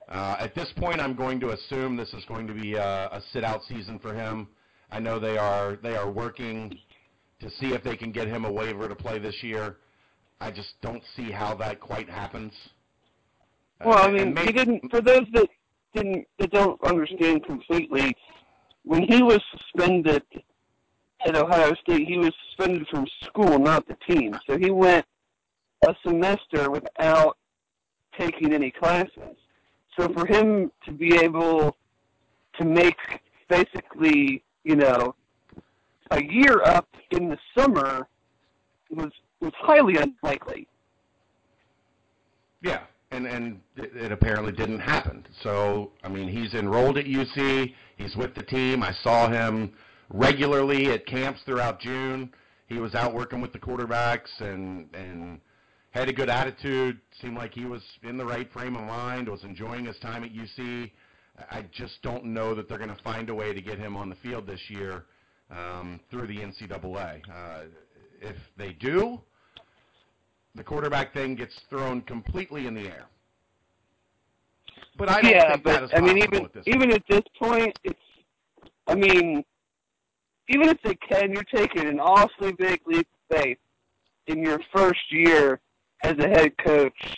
[0.09, 3.23] Uh, at this point, I'm going to assume this is going to be a, a
[3.33, 4.49] sit-out season for him.
[4.91, 6.79] I know they are they are working
[7.41, 9.77] to see if they can get him a waiver to play this year.
[10.41, 12.53] I just don't see how that quite happens.
[13.85, 14.91] Well, I mean, may- he didn't.
[14.91, 15.49] For those that
[15.95, 18.17] didn't that don't understand completely,
[18.85, 20.23] when he was suspended
[21.25, 24.37] at Ohio State, he was suspended from school, not the team.
[24.47, 25.07] So he went
[25.87, 27.37] a semester without
[28.19, 29.37] taking any classes.
[29.99, 31.77] So for him to be able
[32.59, 32.97] to make
[33.49, 35.15] basically, you know,
[36.11, 38.07] a year up in the summer
[38.91, 40.69] was was highly unlikely.
[42.63, 42.81] Yeah,
[43.13, 45.27] and and it, apparently didn't happen.
[45.43, 47.75] So I mean, he's enrolled at UC.
[47.97, 48.83] He's with the team.
[48.83, 49.73] I saw him
[50.11, 52.33] regularly at camps throughout June.
[52.67, 55.41] He was out working with the quarterbacks and and
[55.91, 57.01] had a good attitude.
[57.21, 59.29] Seemed like he was in the right frame of mind.
[59.29, 60.91] Was enjoying his time at UC.
[61.51, 64.11] I just don't know that they're going to find a way to get him on
[64.11, 65.05] the field this year
[65.51, 67.23] um, through the NCAA.
[67.29, 67.65] Uh,
[68.21, 69.21] if they do,
[70.55, 73.07] the quarterback thing gets thrown completely in the air.
[74.99, 77.03] But I don't yeah, think but that is I mean, even at this even at
[77.09, 77.99] this point, it's.
[78.87, 79.45] I mean,
[80.49, 83.59] even if they can, you're taking an awfully big leap of faith
[84.27, 85.61] in your first year
[86.03, 87.17] as a head coach,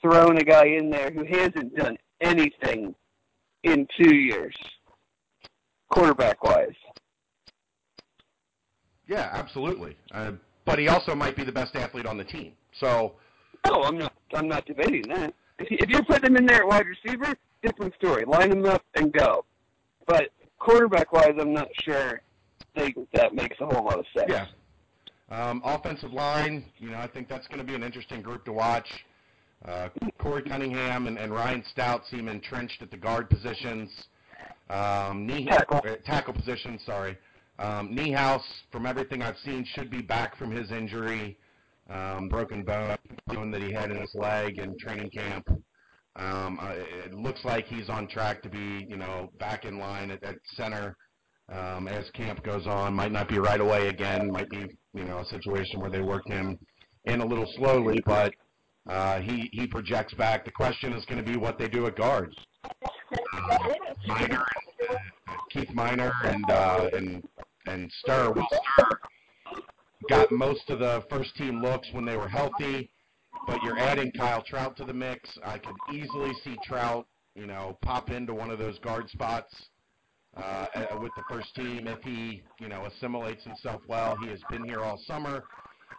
[0.00, 2.94] throwing a guy in there who hasn't done anything
[3.62, 4.54] in two years,
[5.90, 6.74] quarterback wise.
[9.06, 9.96] Yeah, absolutely.
[10.12, 10.32] Uh,
[10.64, 12.52] but he also might be the best athlete on the team.
[12.78, 13.14] So,
[13.66, 14.12] No, I'm not.
[14.34, 15.34] I'm not debating that.
[15.58, 18.24] If you, if you put them in there at wide receiver, different story.
[18.24, 19.44] Line them up and go.
[20.06, 22.20] But quarterback wise, I'm not sure
[22.74, 24.28] they, that makes a whole lot of sense.
[24.28, 24.46] yeah.
[25.30, 28.52] Um, offensive line, you know, I think that's going to be an interesting group to
[28.52, 28.88] watch.
[29.64, 33.88] Uh, Corey Cunningham and, and Ryan Stout seem entrenched at the guard positions.
[34.68, 35.80] Um, knee, Tackle.
[35.86, 37.16] uh, tackle position, sorry.
[37.58, 41.38] Um, Niehaus, from everything I've seen, should be back from his injury,
[41.92, 42.96] um, broken bone,
[43.50, 45.46] that he had in his leg in training camp.
[46.16, 50.10] Um, uh, it looks like he's on track to be, you know, back in line
[50.10, 50.96] at, at center
[51.50, 52.94] um, as camp goes on.
[52.94, 54.30] Might not be right away again.
[54.30, 56.58] Might be, you know, a situation where they work him
[57.06, 58.34] in a little slowly, but
[58.88, 60.44] uh, he he projects back.
[60.44, 62.36] The question is going to be what they do at guards.
[62.64, 63.58] Uh,
[64.06, 64.44] Minor,
[64.88, 64.96] uh,
[65.50, 67.28] Keith Minor, and uh, and
[67.66, 68.32] and Stir.
[68.32, 68.98] Will Stir
[70.08, 72.90] got most of the first team looks when they were healthy,
[73.46, 75.28] but you're adding Kyle Trout to the mix.
[75.44, 79.54] I could easily see Trout, you know, pop into one of those guard spots
[80.36, 80.66] uh,
[81.00, 84.16] with the first team if he, you know, assimilates himself well.
[84.22, 85.44] He has been here all summer.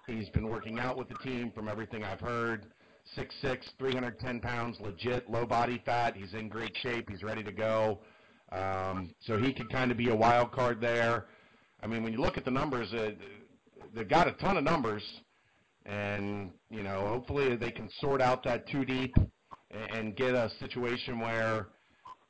[0.08, 2.68] He's been working out with the team from everything I've heard.
[3.18, 6.16] 6'6", 310 pounds, legit low body fat.
[6.16, 7.10] He's in great shape.
[7.10, 8.00] He's ready to go.
[8.52, 11.26] Um, so he could kind of be a wild card there.
[11.82, 13.12] I mean, when you look at the numbers, uh,
[13.94, 15.04] they've got a ton of numbers,
[15.86, 19.16] and you know, hopefully they can sort out that two deep
[19.72, 21.68] and, and get a situation where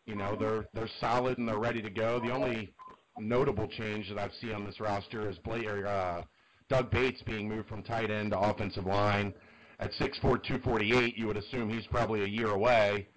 [0.06, 2.19] you know they're they're solid and they're ready to go.
[2.19, 2.73] The only
[3.17, 6.23] notable change that I've seen on this roster is Blake, or, uh,
[6.69, 9.34] Doug Bates being moved from tight end to offensive line.
[9.80, 13.10] At 6'4", 248, you would assume he's probably a year away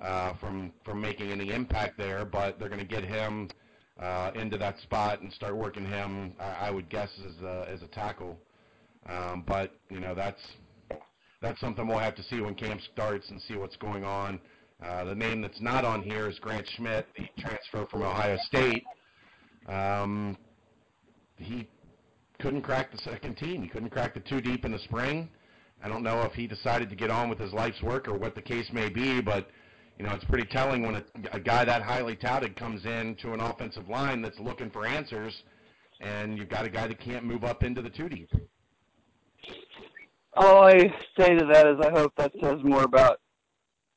[0.00, 3.48] uh, from from making any impact there, but they're going to get him
[4.00, 6.32] uh, into that spot and start working him.
[6.40, 8.38] I, I would guess as a, as a tackle,
[9.08, 10.40] um, but you know that's
[11.40, 14.40] that's something we'll have to see when camp starts and see what's going on.
[14.82, 18.84] Uh, the name that's not on here is Grant Schmidt, the transfer from Ohio State.
[19.68, 20.36] Um,
[21.36, 21.68] he
[22.40, 23.62] couldn't crack the second team.
[23.62, 25.28] He couldn't crack the two deep in the spring.
[25.82, 28.34] I don't know if he decided to get on with his life's work or what
[28.34, 29.48] the case may be, but
[29.98, 33.32] you know it's pretty telling when a, a guy that highly touted comes in to
[33.32, 35.42] an offensive line that's looking for answers,
[36.00, 38.30] and you've got a guy that can't move up into the two deep.
[40.36, 40.78] All I
[41.18, 43.20] say to that is I hope that says more about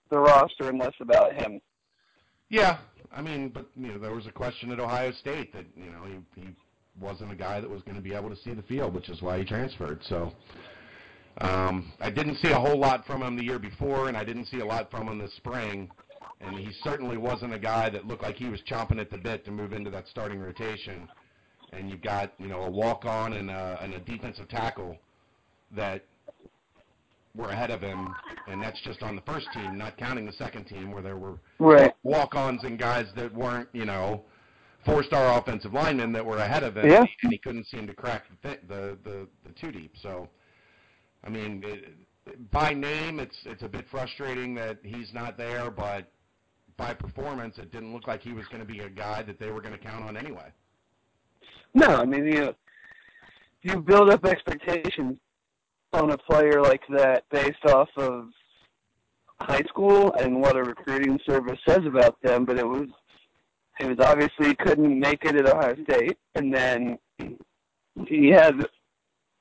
[0.10, 1.60] the roster and less about him.
[2.50, 2.78] Yeah,
[3.12, 6.04] I mean, but you know, there was a question at Ohio State that you know
[6.06, 6.48] he, he
[7.00, 9.22] wasn't a guy that was going to be able to see the field, which is
[9.22, 10.00] why he transferred.
[10.08, 10.32] So
[11.40, 14.46] um, I didn't see a whole lot from him the year before, and I didn't
[14.46, 15.90] see a lot from him this spring.
[16.40, 19.44] And he certainly wasn't a guy that looked like he was chomping at the bit
[19.46, 21.08] to move into that starting rotation.
[21.74, 24.98] And you've got you know a walk on and a, and a defensive tackle
[25.76, 26.04] that
[27.36, 28.16] were ahead of him,
[28.48, 31.40] and that's just on the first team, not counting the second team where there were
[31.60, 31.94] Right.
[32.04, 34.24] walk-ons and guys that weren't, you know,
[34.86, 37.06] four-star offensive linemen that were ahead of him, Yeah.
[37.22, 39.96] and he couldn't seem to crack the the, the the two deep.
[40.02, 40.30] So,
[41.24, 46.12] I mean, it, by name, it's it's a bit frustrating that he's not there, but
[46.78, 49.50] by performance, it didn't look like he was going to be a guy that they
[49.50, 50.52] were going to count on anyway.
[51.74, 52.54] No, I mean you
[53.64, 55.18] you build up expectations
[55.94, 58.30] on a player like that based off of
[59.40, 62.88] high school and what a recruiting service says about them, but it was
[63.80, 66.98] it was obviously couldn't make it at Ohio State and then
[68.08, 68.54] he had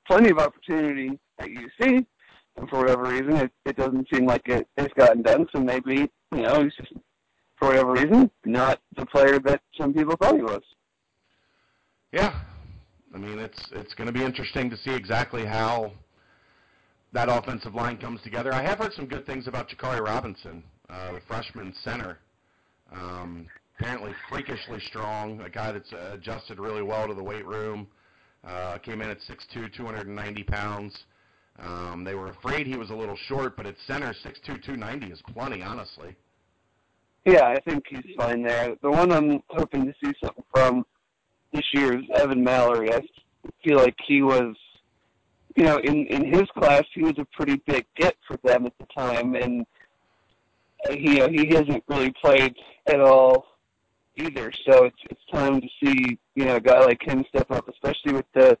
[0.07, 2.05] plenty of opportunity at UC
[2.57, 6.09] and for whatever reason it, it doesn't seem like it, it's gotten done, so maybe,
[6.31, 6.93] you know, he's just
[7.57, 10.61] for whatever reason, not the player that some people thought he was.
[12.11, 12.39] Yeah,
[13.13, 15.91] I mean it's it's going to be interesting to see exactly how
[17.13, 18.53] that offensive line comes together.
[18.53, 22.19] I have heard some good things about Jakari Robinson, uh, the freshman center.
[22.91, 23.47] Um,
[23.77, 27.87] apparently freakishly strong, a guy that's adjusted really well to the weight room.
[28.43, 30.97] Uh, came in at 6'2", 290 pounds.
[31.59, 35.21] Um, they were afraid he was a little short, but at center, 6'2", 290 is
[35.33, 36.15] plenty, honestly.
[37.25, 38.75] Yeah, I think he's fine there.
[38.81, 40.85] The one I'm hoping to see something from
[41.51, 42.93] this year is Evan Mallory.
[42.93, 43.01] I
[43.63, 44.55] feel like he was,
[45.55, 48.77] you know, in in his class, he was a pretty big get for them at
[48.77, 49.65] the time, and
[50.91, 52.55] he uh, he hasn't really played
[52.87, 53.45] at all
[54.15, 54.51] either.
[54.65, 58.13] So it's it's time to see you know a guy like him step up, especially
[58.13, 58.57] with the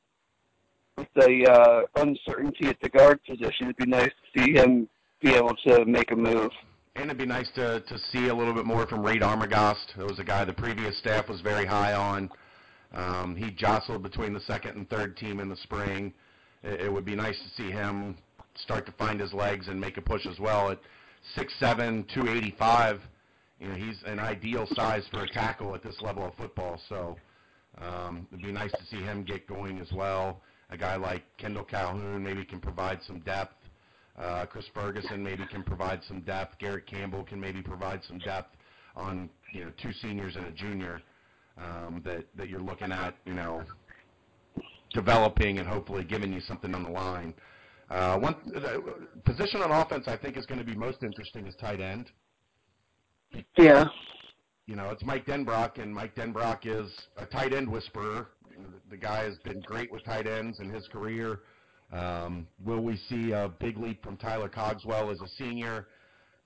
[0.97, 3.67] with the uh, uncertainty at the guard position.
[3.67, 4.89] It'd be nice to see him
[5.21, 6.51] be able to make a move.
[6.95, 9.95] And it'd be nice to to see a little bit more from Reed Armagost.
[9.97, 12.29] That was a guy the previous staff was very high on.
[12.93, 16.13] Um, he jostled between the second and third team in the spring.
[16.63, 18.17] It, it would be nice to see him
[18.55, 20.71] start to find his legs and make a push as well.
[20.71, 20.79] At
[21.35, 23.01] 6'7", 285,
[23.59, 26.79] you know, he's an ideal size for a tackle at this level of football.
[26.89, 27.17] So
[27.79, 30.41] um, it'd be nice to see him get going as well.
[30.69, 33.55] A guy like Kendall Calhoun maybe can provide some depth.
[34.17, 36.57] Uh, Chris Ferguson maybe can provide some depth.
[36.59, 38.55] Garrett Campbell can maybe provide some depth
[38.95, 41.01] on you know two seniors and a junior
[41.57, 43.63] um, that that you're looking at you know
[44.93, 47.33] developing and hopefully giving you something on the line.
[47.89, 48.79] Uh, one uh,
[49.23, 52.11] position on offense I think is going to be most interesting is tight end.
[53.57, 53.85] Yeah.
[54.65, 58.27] You know, it's Mike Denbrock, and Mike Denbrock is a tight end whisperer.
[58.89, 61.41] The guy has been great with tight ends in his career.
[61.91, 65.87] Um, will we see a big leap from Tyler Cogswell as a senior?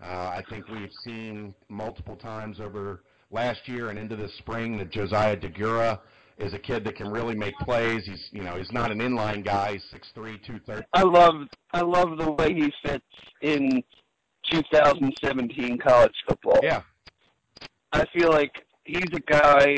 [0.02, 4.92] Uh, I think we've seen multiple times over last year and into this spring that
[4.92, 6.00] Josiah Deguara
[6.38, 8.06] is a kid that can really make plays.
[8.06, 9.74] He's you know he's not an inline guy.
[9.74, 10.86] He's six three, two thirty.
[10.94, 11.36] I love
[11.74, 13.06] I love the way he fits
[13.42, 13.84] in
[14.50, 16.60] 2017 college football.
[16.64, 16.82] Yeah,
[17.92, 19.78] I feel like he's a guy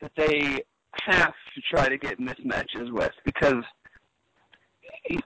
[0.00, 0.62] that they
[1.04, 3.64] have to try to get mismatches with because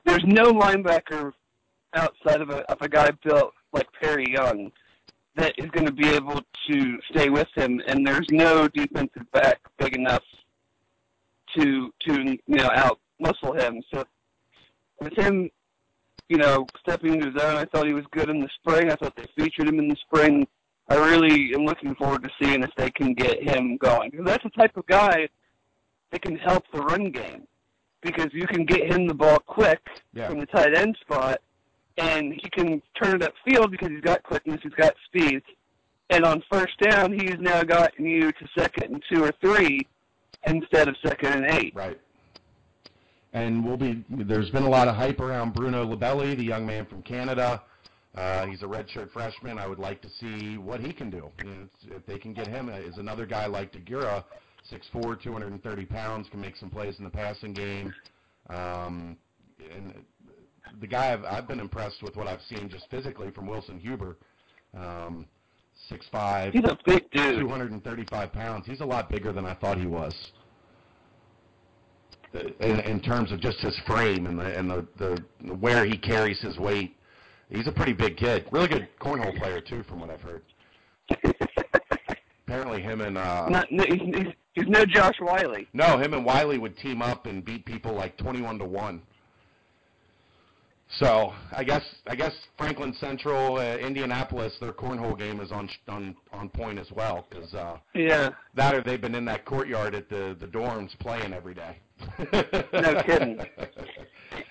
[0.04, 1.32] there's no linebacker
[1.94, 4.70] outside of a of a guy built like Perry Young
[5.36, 9.58] that is going to be able to stay with him, and there's no defensive back
[9.78, 10.22] big enough
[11.56, 13.82] to to you know out muscle him.
[13.92, 14.04] So
[15.00, 15.50] with him,
[16.28, 18.90] you know, stepping into his own, I thought he was good in the spring.
[18.90, 20.46] I thought they featured him in the spring.
[20.88, 24.44] I really am looking forward to seeing if they can get him going because that's
[24.44, 25.28] the type of guy
[26.14, 27.42] that can help the run game
[28.00, 29.80] because you can get him the ball quick
[30.12, 30.28] Yeah.
[30.28, 31.40] from the tight end spot,
[31.98, 35.42] and he can turn it upfield because he's got quickness, he's got speed,
[36.10, 39.80] and on first down he's now gotten you to second and two or three
[40.46, 41.74] instead of second and eight.
[41.74, 41.98] right.
[43.32, 44.04] And we'll be.
[44.08, 47.62] There's been a lot of hype around Bruno Labelle, the young man from Canada.
[48.14, 49.58] Uh, he's a redshirt freshman.
[49.58, 51.32] I would like to see what he can do.
[51.40, 54.22] It's- if they can get him, uh, is another guy like Deguara,
[54.72, 57.94] 6'4", 230 pounds, can make some plays in the passing game.
[58.48, 59.16] Um,
[59.58, 60.04] and
[60.80, 64.16] the guy I've, I've been impressed with what I've seen just physically from Wilson Huber.
[64.74, 65.26] Um,
[65.90, 67.40] 6'5", He's a big dude.
[67.40, 68.64] 235 pounds.
[68.66, 70.14] He's a lot bigger than I thought he was.
[72.60, 76.40] In, in terms of just his frame and the and the, the where he carries
[76.40, 76.96] his weight,
[77.48, 78.48] he's a pretty big kid.
[78.50, 80.42] Really good cornhole player too, from what I've heard.
[82.46, 85.68] Apparently, him and uh, Not, no, he's, he's, he's no Josh Wiley.
[85.72, 89.02] no, him and Wiley would team up and beat people like twenty-one to one.
[90.98, 96.14] So I guess I guess Franklin Central, uh, Indianapolis, their cornhole game is on on
[96.32, 100.08] on point as well because uh, Yeah, that or they've been in that courtyard at
[100.08, 101.78] the the dorms playing every day.
[102.72, 103.38] No kidding.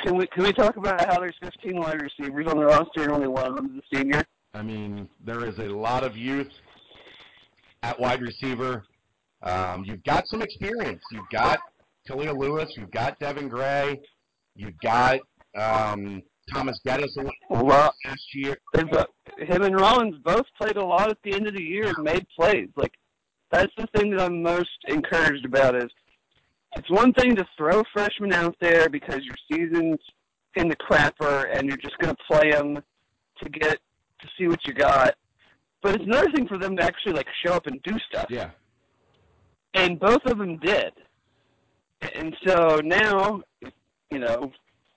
[0.02, 3.12] Can we can we talk about how there's 15 wide receivers on the roster and
[3.12, 4.24] only one of them is a senior?
[4.54, 6.52] I mean, there is a lot of youth
[7.84, 8.84] at wide receiver.
[9.44, 11.02] Um, you've got some experience.
[11.12, 11.60] You've got
[12.08, 12.70] Khalil Lewis.
[12.76, 14.00] You've got Devin Gray.
[14.56, 15.20] You've got
[15.56, 17.94] um, Thomas Geddes A lot.
[18.06, 18.58] last year.
[18.76, 22.26] Him and Rollins both played a lot at the end of the year and made
[22.38, 22.70] plays.
[22.76, 22.94] Like
[23.52, 25.90] that's the thing that I'm most encouraged about is
[26.76, 30.00] it's one thing to throw freshmen out there because your season's
[30.56, 32.76] in the crapper and you're just going to play them
[33.44, 33.80] to get
[34.22, 35.16] to see what you got.
[35.82, 38.28] But it's another thing for them to actually like show up and do stuff.
[38.30, 38.52] Yeah.
[39.74, 40.94] And both of them did.
[42.16, 43.42] And so now,
[44.12, 44.52] you know,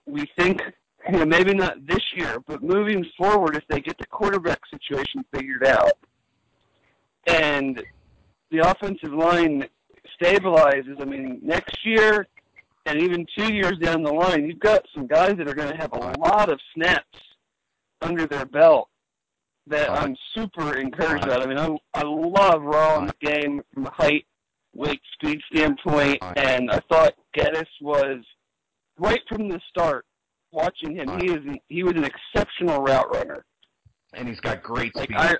[0.07, 0.61] we think,
[1.11, 5.25] you know, maybe not this year, but moving forward, if they get the quarterback situation
[5.35, 5.93] figured out,
[7.27, 7.83] and
[8.51, 9.65] the offensive line
[10.21, 12.27] stabilizes, I mean, next year
[12.87, 15.77] and even two years down the line, you've got some guys that are going to
[15.77, 17.19] have a lot of snaps
[18.01, 18.89] under their belt
[19.67, 19.91] that.
[19.91, 21.43] I'm super encouraged about.
[21.43, 24.25] I mean, I, I love Raw in the game from height,
[24.77, 28.25] weight, speed standpoint, and I thought Geddes was
[28.99, 30.05] right from the start.
[30.53, 33.45] Watching him, he is he was an exceptional route runner.
[34.15, 35.19] And he's got great Like speed.
[35.19, 35.35] I,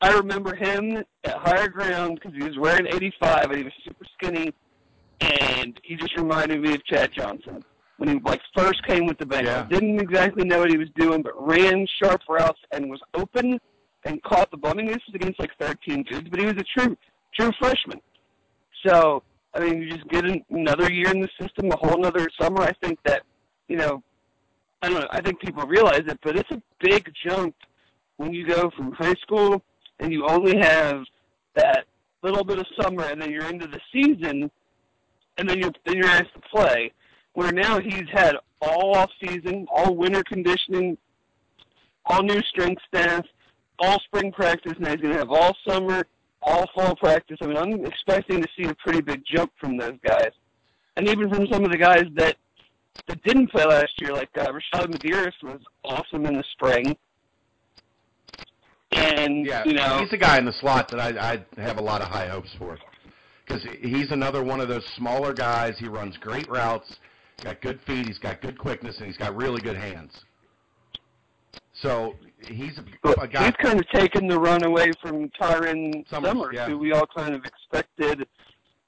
[0.00, 4.06] I remember him at higher ground because he was wearing 85 and he was super
[4.14, 4.54] skinny,
[5.20, 7.64] and he just reminded me of Chad Johnson
[7.98, 9.44] when he like first came with the Bengals.
[9.44, 9.66] Yeah.
[9.68, 13.58] Didn't exactly know what he was doing, but ran sharp routes and was open
[14.04, 14.70] and caught the ball.
[14.70, 16.96] I mean, this is against like 13 dudes, but he was a true
[17.34, 18.00] true freshman.
[18.86, 19.22] So
[19.54, 22.62] I mean, you just get another year in the system, a whole another summer.
[22.62, 23.22] I think that
[23.68, 24.02] you know,
[24.82, 25.08] I don't know.
[25.10, 27.54] I think people realize it, but it's a big jump
[28.16, 29.62] when you go from high school
[30.00, 31.04] and you only have
[31.54, 31.84] that
[32.22, 34.50] little bit of summer, and then you're into the season,
[35.38, 36.92] and then you're then you're asked to play.
[37.34, 40.98] Where now he's had all off season, all winter conditioning,
[42.06, 43.24] all new strength staff,
[43.78, 44.74] all spring practice.
[44.78, 46.04] Now he's going to have all summer,
[46.42, 47.38] all fall practice.
[47.40, 50.30] I mean, I'm expecting to see a pretty big jump from those guys,
[50.96, 52.36] and even from some of the guys that
[53.06, 56.96] that didn't play last year, like uh, Rashad Medaris was awesome in the spring.
[58.92, 61.82] And yeah, you know, he's a guy in the slot that I, I have a
[61.82, 62.78] lot of high hopes for
[63.46, 65.78] because he's another one of those smaller guys.
[65.78, 66.96] He runs great routes,
[67.42, 70.12] got good feet, he's got good quickness, and he's got really good hands.
[71.82, 72.14] So
[72.46, 73.46] he's a, a guy.
[73.46, 76.66] He's kind of taken the run away from Tyron Summers, Summers, yeah.
[76.68, 78.26] who we all kind of expected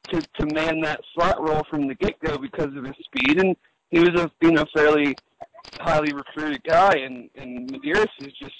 [0.09, 3.57] to to man that slot role from the get go because of his speed, and
[3.90, 5.16] he was a you know fairly
[5.78, 8.55] highly recruited guy, and and Medaris is just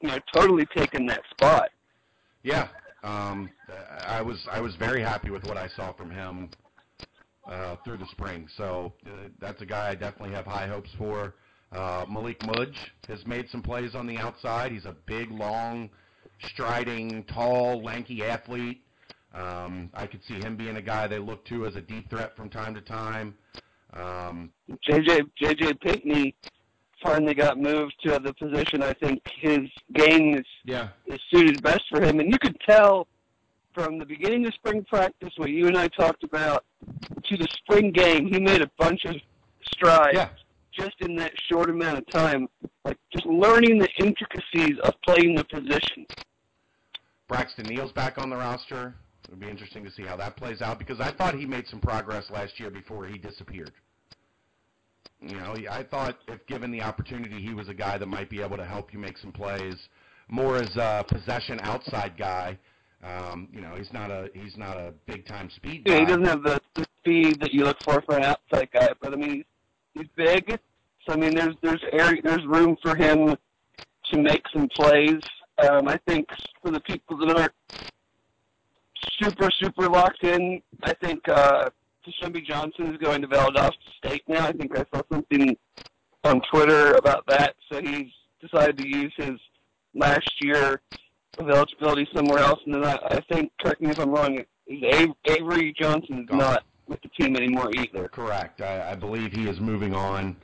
[0.00, 1.70] you know totally taken that spot.
[2.42, 2.68] Yeah,
[3.02, 3.50] um,
[4.06, 6.50] I was I was very happy with what I saw from him
[7.46, 8.48] uh, through the spring.
[8.56, 11.34] So uh, that's a guy I definitely have high hopes for.
[11.72, 14.72] Uh, Malik Mudge has made some plays on the outside.
[14.72, 15.90] He's a big, long,
[16.40, 18.82] striding, tall, lanky athlete.
[19.34, 22.36] Um, I could see him being a guy they look to as a deep threat
[22.36, 23.34] from time to time.
[23.92, 24.50] Um,
[24.88, 26.34] JJ JJ Pinkney
[27.02, 29.60] finally got moved to the position I think his
[29.92, 33.06] game is yeah, is suited best for him, and you could tell
[33.76, 36.64] from the beginning of spring practice, what you and I talked about,
[37.24, 39.16] to the spring game, he made a bunch of
[39.70, 40.28] strides yeah,
[40.76, 42.48] just in that short amount of time,
[42.84, 46.06] like just learning the intricacies of playing the position.
[47.28, 48.94] Braxton Neal's back on the roster.
[49.24, 51.80] It'll be interesting to see how that plays out because I thought he made some
[51.80, 53.72] progress last year before he disappeared.
[55.20, 58.40] You know, I thought if given the opportunity, he was a guy that might be
[58.42, 59.74] able to help you make some plays
[60.28, 62.58] more as a possession outside guy.
[63.02, 65.94] Um, you know, he's not a he's not a big time speed guy.
[65.94, 68.90] Yeah, he doesn't have the, the speed that you look for for an outside guy,
[69.00, 69.44] but I mean
[69.94, 70.58] he's, he's big,
[71.06, 73.36] so I mean there's there's area there's room for him
[74.12, 75.20] to make some plays.
[75.58, 76.28] Um, I think
[76.62, 77.52] for the people that aren't
[79.20, 81.70] super super locked in, I think uh,
[82.46, 84.46] Johnson is going to Valdosta State now.
[84.46, 85.56] I think I saw something
[86.24, 87.54] on Twitter about that.
[87.70, 89.38] So he's decided to use his
[89.94, 90.80] last year
[91.38, 92.60] of eligibility somewhere else.
[92.66, 96.64] And then I, I think, correct me if I'm wrong, is Avery Johnson is not
[96.86, 98.08] with the team anymore either.
[98.08, 98.60] Correct.
[98.60, 100.36] I, I believe he is moving on.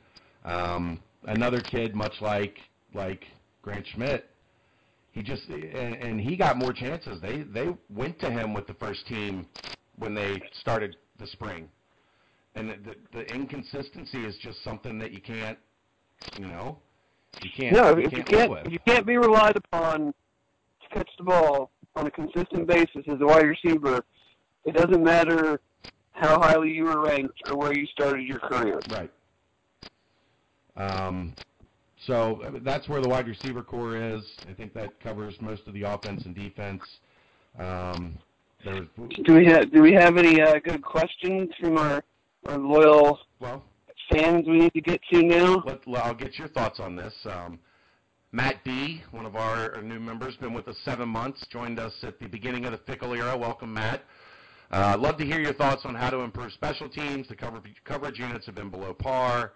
[0.45, 2.57] Um, another kid, much like
[2.93, 3.25] like
[3.61, 4.29] Grant Schmidt,
[5.11, 7.21] he just and, and he got more chances.
[7.21, 9.47] They they went to him with the first team
[9.97, 11.69] when they started the spring,
[12.55, 15.57] and the, the, the inconsistency is just something that you can't,
[16.37, 16.79] you know,
[17.39, 21.09] you can't No, you if you can't can't, you can't be relied upon to catch
[21.17, 24.03] the ball on a consistent basis as a wide receiver,
[24.65, 25.61] it doesn't matter
[26.11, 28.81] how highly you were ranked or where you started your career.
[28.89, 29.11] Right.
[30.75, 31.33] Um,
[32.05, 34.23] so that's where the wide receiver core is.
[34.49, 36.81] I think that covers most of the offense and defense.
[37.57, 38.17] Um,
[38.65, 38.87] there's,
[39.23, 42.03] Do we have Do we have any uh, good questions from our,
[42.47, 43.63] our loyal well,
[44.11, 45.63] fans we need to get to now?
[45.65, 47.13] let, I'll get your thoughts on this.
[47.25, 47.59] Um,
[48.31, 52.19] Matt B, one of our, new members, been with us seven months, joined us at
[52.19, 53.37] the beginning of the Fickell era.
[53.37, 54.01] Welcome, Matt.
[54.71, 57.27] Uh, I'd love to hear your thoughts on how to improve special teams.
[57.27, 59.51] The cover, coverage units have been below par.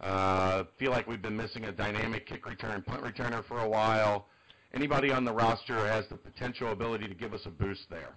[0.00, 4.26] Uh, feel like we've been missing a dynamic kick return, punt returner for a while.
[4.72, 8.14] Anybody on the roster has the potential ability to give us a boost there?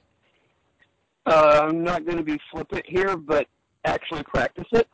[1.25, 3.47] Uh, I'm not going to be flippant here, but
[3.85, 4.87] actually practice it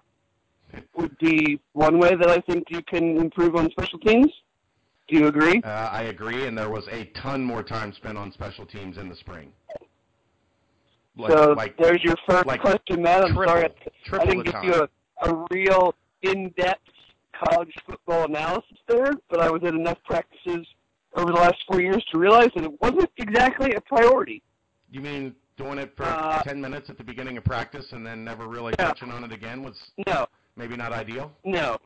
[0.96, 4.28] would be one way that I think you can improve on special teams.
[5.08, 5.62] Do you agree?
[5.64, 9.10] Uh, I agree, and there was a ton more time spent on special teams in
[9.10, 9.52] the spring.
[11.18, 13.26] Like, so like there's your first like question, Matt.
[13.26, 13.70] I'm triple- sorry I,
[14.06, 14.88] triple I didn't give you
[15.24, 16.82] a, a real in-depth
[17.46, 20.66] college football analysis there, but I was at enough practices
[21.16, 24.42] over the last four years to realize that it wasn't exactly a priority.
[24.92, 28.24] You mean doing it for Uh, 10 minutes at the beginning of practice and then
[28.24, 28.88] never really Yeah.
[28.88, 31.32] touching on it again was No, maybe not ideal?
[31.44, 31.78] no,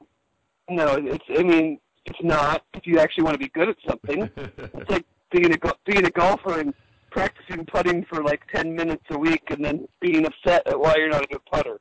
[0.69, 0.95] no.
[0.95, 4.29] It's I mean it's not if you actually want to be good at something.
[4.37, 6.73] It's like being a being a golfer and
[7.11, 11.09] practicing putting for like ten minutes a week, and then being upset at why you're
[11.09, 11.79] not a good putter.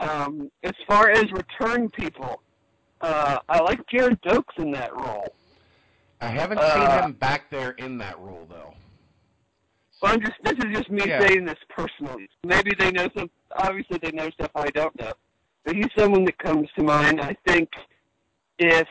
[0.00, 2.42] Um, as far as return people,
[3.02, 5.28] uh, I like Gerrid Doaks in that role.
[6.22, 8.74] I haven't seen Uh, him back there in that role though.
[10.02, 11.20] Well, I'm just this is just me Yeah.
[11.20, 12.28] saying this personally.
[12.44, 13.30] Maybe they know some.
[13.56, 15.12] Obviously, they know stuff I don't know.
[15.64, 17.20] But he's someone that comes to mind.
[17.20, 17.68] I think
[18.58, 18.88] if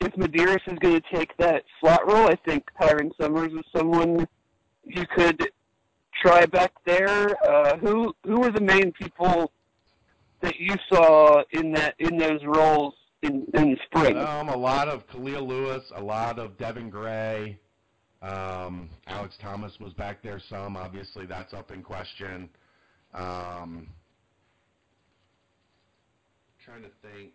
[0.00, 4.26] if Medaris is going to take that slot role, I think Tyron Summers is someone
[4.84, 5.50] you could
[6.20, 7.36] try back there.
[7.48, 9.52] Uh, who who are the main people
[10.40, 14.16] that you saw in that in those roles in in the spring?
[14.16, 17.58] Um, a lot of Khalil Lewis, a lot of Devin Gray.
[18.20, 20.76] Um, Alex Thomas was back there some.
[20.76, 22.48] Obviously, that's up in question.
[23.14, 23.88] Um,
[26.64, 27.32] trying to think.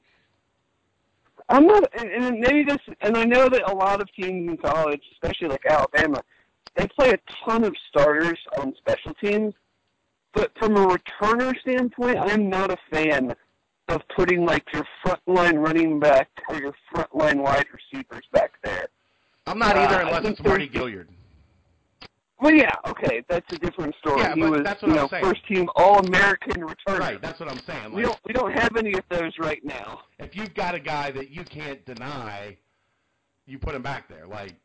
[1.49, 4.57] I'm not, and, and maybe this, and I know that a lot of teams in
[4.57, 6.21] college, especially like Alabama,
[6.75, 9.53] they play a ton of starters on special teams.
[10.33, 13.35] But from a returner standpoint, I'm not a fan
[13.89, 18.87] of putting like your frontline running back or your frontline wide receivers back there.
[19.45, 21.07] I'm not Uh, either I unless it's Mardy Gilyard.
[22.41, 24.21] Well, yeah, okay, that's a different story.
[24.21, 25.23] Yeah, he was, that's what you I'm know, saying.
[25.23, 26.99] first team All American returner.
[26.99, 27.93] Right, that's what I'm saying.
[27.93, 30.01] We don't we don't have any of those right now.
[30.19, 32.57] if you've got a guy that you can't deny,
[33.45, 34.25] you put him back there.
[34.27, 34.55] Like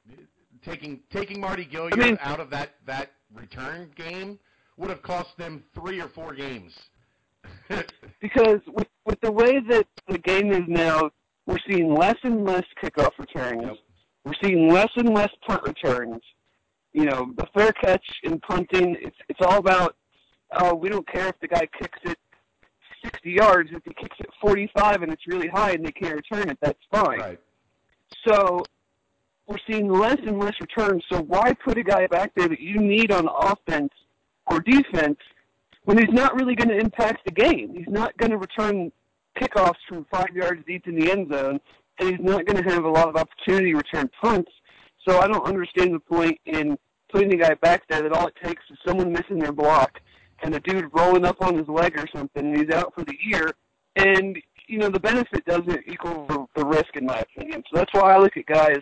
[0.64, 4.38] taking taking Mardy Gilyard I mean- out of that that return game
[4.78, 6.72] would have cost them three or four games.
[8.20, 11.10] because with with the way that the game is now,
[11.46, 13.62] we're seeing less and less kickoff returns.
[13.62, 13.76] Yep.
[14.24, 16.22] We're seeing less and less punt returns.
[16.92, 19.96] You know, the fair catch in punting, it's it's all about.
[20.52, 22.18] Oh, we don't care if the guy kicks it
[23.04, 23.70] 60 yards.
[23.70, 26.78] If he kicks it 45 and it's really high and they can't return it, that's
[26.90, 27.18] fine.
[27.18, 27.40] right.
[28.26, 28.62] So
[29.46, 31.04] we're seeing less and less returns.
[31.10, 33.92] So why put a guy back there that you need on offense
[34.50, 35.18] or defense
[35.84, 37.74] when he's not really going to impact the game?
[37.74, 38.92] He's not going to return
[39.38, 41.60] kickoffs from five yards deep in the end zone,
[41.98, 44.50] and he's not going to have a lot of opportunity to return punts.
[45.06, 46.76] So I don't understand the point in
[47.10, 50.00] putting the guy back there that all it takes is someone missing their block
[50.42, 53.16] and a dude rolling up on his leg or something, and he's out for the
[53.24, 53.52] year.
[53.96, 54.36] And
[54.66, 57.64] you know the benefit doesn't equal the, risk, in my opinion.
[57.70, 58.80] So that's why I look at guys,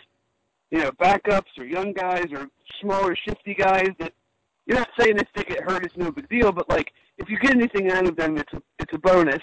[0.70, 2.48] you know, backups or young guys or
[2.80, 4.12] smaller, shifty guys that
[4.66, 7.38] you're not saying if they get hurt it's no big deal, but like if you
[7.38, 9.42] get anything out of them, it's a it's a bonus.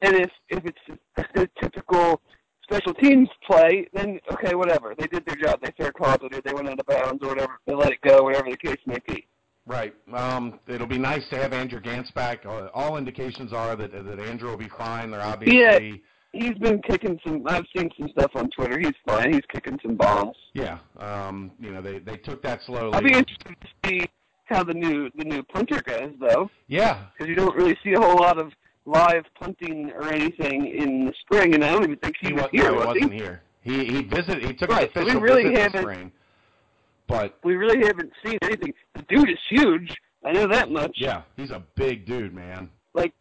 [0.00, 1.00] And if if it's
[1.36, 2.20] a typical
[2.62, 4.94] special teams play, then okay, whatever.
[4.98, 5.60] They did their job.
[5.62, 7.58] They fair caught it, or they went out of bounds, or whatever.
[7.66, 9.26] They let it go, whatever the case may be.
[9.64, 9.94] Right.
[10.12, 12.44] Um, it'll be nice to have Andrew Gantz back.
[12.44, 15.10] Uh, all indications are that that Andrew will be fine.
[15.10, 15.96] They're obviously Yeah
[16.32, 17.42] He's been kicking some.
[17.46, 18.78] I've seen some stuff on Twitter.
[18.78, 19.34] He's fine.
[19.34, 20.36] He's kicking some bombs.
[20.54, 20.78] yeah.
[20.98, 22.94] Um, you know they they took that slowly.
[22.94, 24.06] I'll be interested to see
[24.52, 27.04] how the new the new punter goes, though, yeah.
[27.12, 28.52] because you don't really see a whole lot of
[28.84, 32.42] live punting or anything in the spring, and I don't even think he, He, was
[32.42, 32.64] wa- here.
[32.64, 33.18] no, he was wasn't he?
[33.18, 33.42] here.
[33.62, 34.44] He he visited.
[34.44, 36.12] He took Right, an so we official really visit this spring.
[37.08, 38.72] But We really haven't seen anything.
[38.94, 39.94] The dude is huge.
[40.24, 40.92] I know that much.
[40.96, 42.70] yeah, he's a big dude, man.
[42.94, 43.12] Like,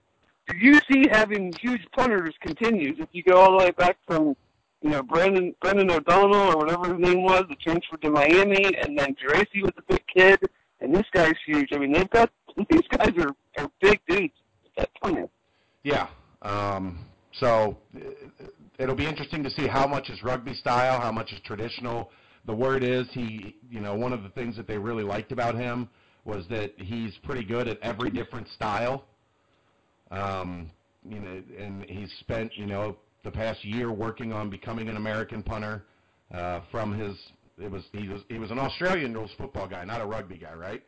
[0.47, 2.97] do you see having huge punters continues.
[2.99, 4.36] If you go all the way back from,
[4.82, 8.97] you know, Brandon Brendan O'Donnell or whatever his name was, that transferred to Miami, and
[8.97, 10.39] then Geraci was a big kid,
[10.92, 11.70] and this guy's huge.
[11.72, 12.30] I mean, they've got
[12.70, 14.34] these guys are are big dudes.
[14.78, 15.28] That punter.
[15.84, 16.08] Yeah.
[16.42, 18.46] Um, so uh,
[18.78, 22.12] it'll be interesting to see how much is rugby style, how much is traditional.
[22.46, 25.56] The word is he, you know, one of the things that they really liked about
[25.56, 25.89] him
[26.26, 29.06] was that he's pretty good at every different style.
[30.10, 30.72] Um,
[31.08, 35.42] you know, and he's spent, you know, the past year working on becoming an American
[35.44, 35.86] punter.
[36.34, 37.18] Uh, from his,
[37.58, 40.54] it was he was he was an Australian rules football guy, not a rugby guy,
[40.54, 40.84] right?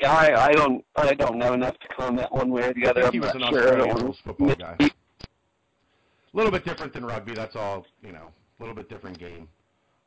[0.00, 2.90] Yeah, I, I don't I don't know enough to comment one way or the I
[2.90, 3.02] other.
[3.02, 3.64] think he I'm was an sure.
[3.68, 4.76] Australian rules football guy.
[4.80, 7.34] A little bit different than rugby.
[7.34, 7.86] That's all.
[8.02, 9.48] You know, a little bit different game.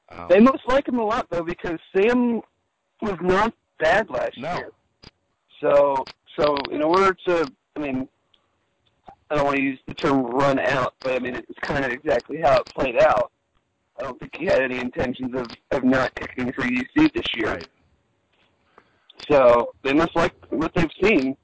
[0.10, 2.42] Um, They must like him a lot though because Sam
[3.02, 4.56] was not bad last No.
[4.56, 4.72] year.
[5.62, 6.08] So
[6.40, 8.08] so in order to I mean
[9.30, 11.92] I don't want to use the term run out, but I mean it's kind of
[11.92, 13.32] exactly how it played out.
[14.04, 17.48] I don't think he had any intentions of, of not kicking for UC this year.
[17.54, 17.68] right.
[19.32, 21.38] So they must like what they've seen.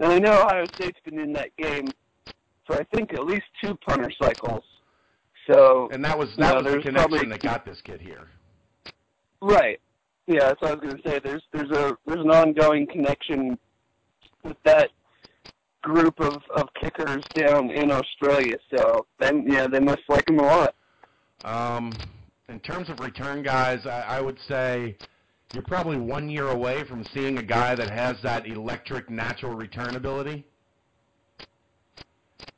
[0.00, 1.92] And I know Ohio State's been in that game
[2.66, 4.64] for I think at least two punter cycles.
[5.50, 8.28] So And that was that was the connection probably- that got this kid here.
[9.42, 9.78] Right.
[10.26, 11.20] Yeah, that's what I was going to say.
[11.22, 13.58] There's there's a there's an ongoing connection
[14.42, 14.88] with that
[15.82, 18.56] group of of kickers down in Australia.
[18.74, 20.74] So then, yeah, they must like him a lot.
[21.46, 22.02] Um,
[22.48, 24.96] in terms of return guys, I, I would say
[25.52, 29.96] you're probably one year away from seeing a guy that has that electric natural return
[29.96, 30.44] ability.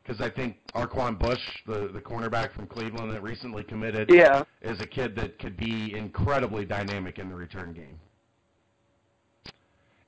[0.03, 4.43] because I think Arquon Bush, the the cornerback from Cleveland that recently committed, Yeah.
[4.63, 8.01] is a kid that could be incredibly dynamic in the return game.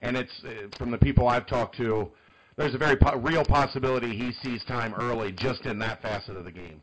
[0.00, 2.10] And it's uh, from the people I've talked to,
[2.56, 6.46] there's a very po- real possibility he sees time early just in that facet of
[6.46, 6.80] the game.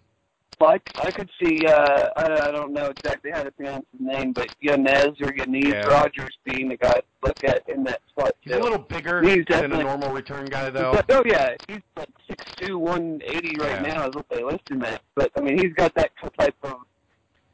[0.60, 4.02] Well, I, I could see, uh, I, I don't know exactly how to pronounce his
[4.02, 5.86] name, but Yanez or Yanez Yeah.
[5.86, 8.32] Rogers being the guy to look at in that spot.
[8.42, 10.94] He's a little bigger He's than a normal return guy, though.
[10.94, 13.94] But, oh yeah, he's like six two, one eighty right Yeah.
[13.94, 15.02] now is what they list him at.
[15.14, 16.78] But I mean, he's got that type of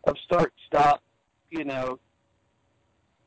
[0.05, 1.01] of start stop,
[1.49, 1.99] you know,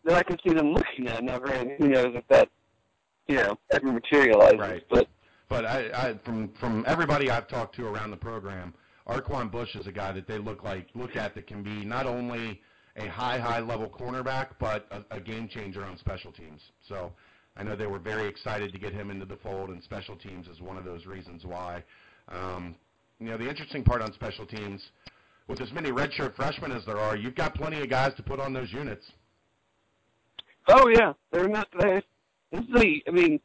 [0.04, 1.22] that I could see them looking at.
[1.22, 2.48] Now, granted, who knows if that,
[3.28, 4.58] you know, ever materializes.
[4.58, 4.84] Right.
[4.88, 5.06] But
[5.50, 8.72] But I, I from from everybody I've talked to around the program,
[9.06, 12.06] Arquon Bush is a guy that they look like look at that can be not
[12.06, 12.60] only
[12.96, 16.60] a high high level cornerback, but a, a game changer on special teams.
[16.88, 17.12] So
[17.56, 20.48] I know they were very excited to get him into the fold, and special teams
[20.48, 21.84] is one of those reasons why.
[22.28, 22.74] Um,
[23.20, 24.82] you know, the interesting part on special teams,
[25.48, 28.40] with as many redshirt freshmen as there are, you've got plenty of guys to put
[28.40, 29.04] on those units.
[30.68, 31.68] oh yeah, they're not.
[31.78, 32.02] They,
[32.50, 33.02] this is the.
[33.06, 33.40] I mean,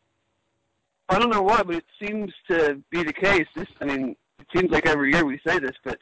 [1.08, 3.48] I don't know why, but it seems to be the case.
[3.56, 3.68] This.
[3.80, 4.16] I mean,
[4.56, 5.98] seems like every year we say this, but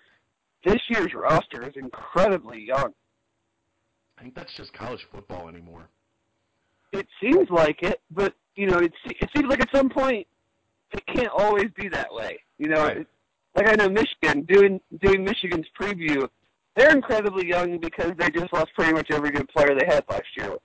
[0.66, 2.94] this year's roster is incredibly young.
[4.18, 5.88] I think that's just college football anymore.
[6.92, 10.28] It seems like it, but you know, it it seems like at some point
[10.92, 12.40] it can't always be that way.
[12.58, 12.98] You know, Right.
[12.98, 13.08] it,
[13.56, 16.28] like I know Michigan doing doing Michigan's preview,
[16.76, 20.26] they're incredibly young because they just lost pretty much every good player they had last
[20.36, 20.58] year.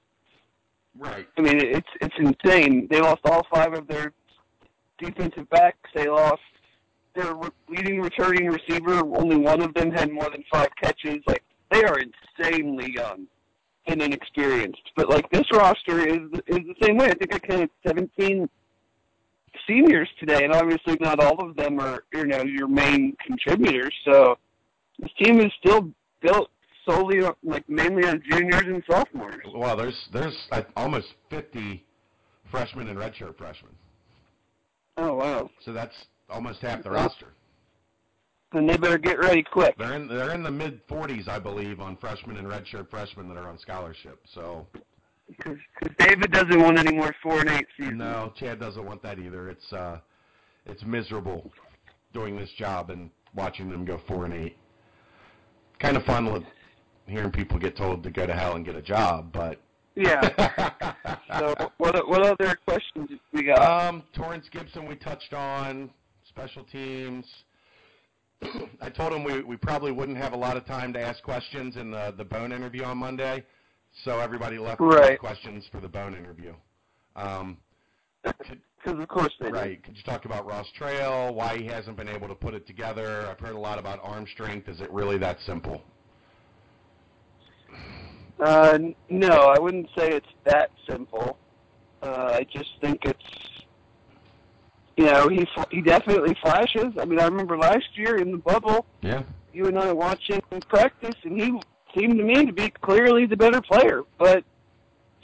[0.98, 1.28] Right.
[1.36, 2.88] I mean, it's it's insane.
[2.90, 4.12] They lost all five of their
[4.98, 5.78] defensive backs.
[5.94, 6.40] They lost
[7.14, 7.34] their
[7.68, 8.98] leading returning receiver.
[9.16, 11.18] Only one of them had more than five catches.
[11.26, 13.26] Like they are insanely young
[13.86, 14.90] and inexperienced.
[14.96, 17.06] But like this roster is is the same way.
[17.06, 18.48] I think I counted seventeen
[19.68, 23.94] seniors today, and obviously not all of them are you know your main contributors.
[24.04, 24.36] So
[24.98, 25.90] this team is still
[26.20, 26.50] built
[26.88, 29.44] solely on, like mainly on juniors and sophomores.
[29.54, 31.84] Well, there's there's uh, almost 50
[32.50, 33.72] freshmen and redshirt freshmen,
[34.96, 35.50] Oh wow!
[35.64, 35.94] so that's
[36.30, 37.28] almost half the roster.
[38.52, 39.76] Then they better get ready quick.
[39.78, 43.36] They're in they're in the mid 40s, I believe, on freshmen and redshirt freshmen that
[43.36, 44.20] are on scholarship.
[44.32, 44.66] So
[45.26, 45.56] Because
[45.98, 47.98] David doesn't want any more four and eight seasons.
[47.98, 49.48] no, Chad doesn't want that either.
[49.48, 49.98] It's uh,
[50.66, 51.50] it's miserable
[52.12, 54.56] doing this job and watching them go four and eight.
[55.80, 56.44] Kind of fun with
[57.06, 59.60] hearing people get told to go to hell and get a job, but.
[59.96, 60.92] Yeah.
[61.38, 63.58] So what what other questions we got?
[63.60, 65.90] Um, Torrance Gibson we touched on,
[66.34, 67.24] special teams.
[68.80, 71.76] I told him we, we probably wouldn't have a lot of time to ask questions
[71.76, 73.44] in the, the Bohn interview on Monday,
[74.04, 75.18] so everybody left Right.
[75.18, 76.52] questions for the Bohn interview.
[77.14, 77.56] Um,
[78.24, 82.08] Because of course they right, could you talk about Ross Trail, why he hasn't been
[82.08, 83.28] able to put it together?
[83.30, 84.68] I've heard a lot about arm strength.
[84.68, 85.82] Is it really that simple?
[88.40, 88.78] Uh,
[89.08, 91.38] no, I wouldn't say it's that simple.
[92.02, 93.22] Uh, I just think it's,
[94.96, 96.94] you know, he f- he definitely flashes.
[97.00, 99.22] I mean, I remember last year in the bubble, Yeah.
[99.52, 101.60] you and I watching him practice, and he
[101.96, 104.02] seemed to me to be clearly the better player.
[104.18, 104.44] But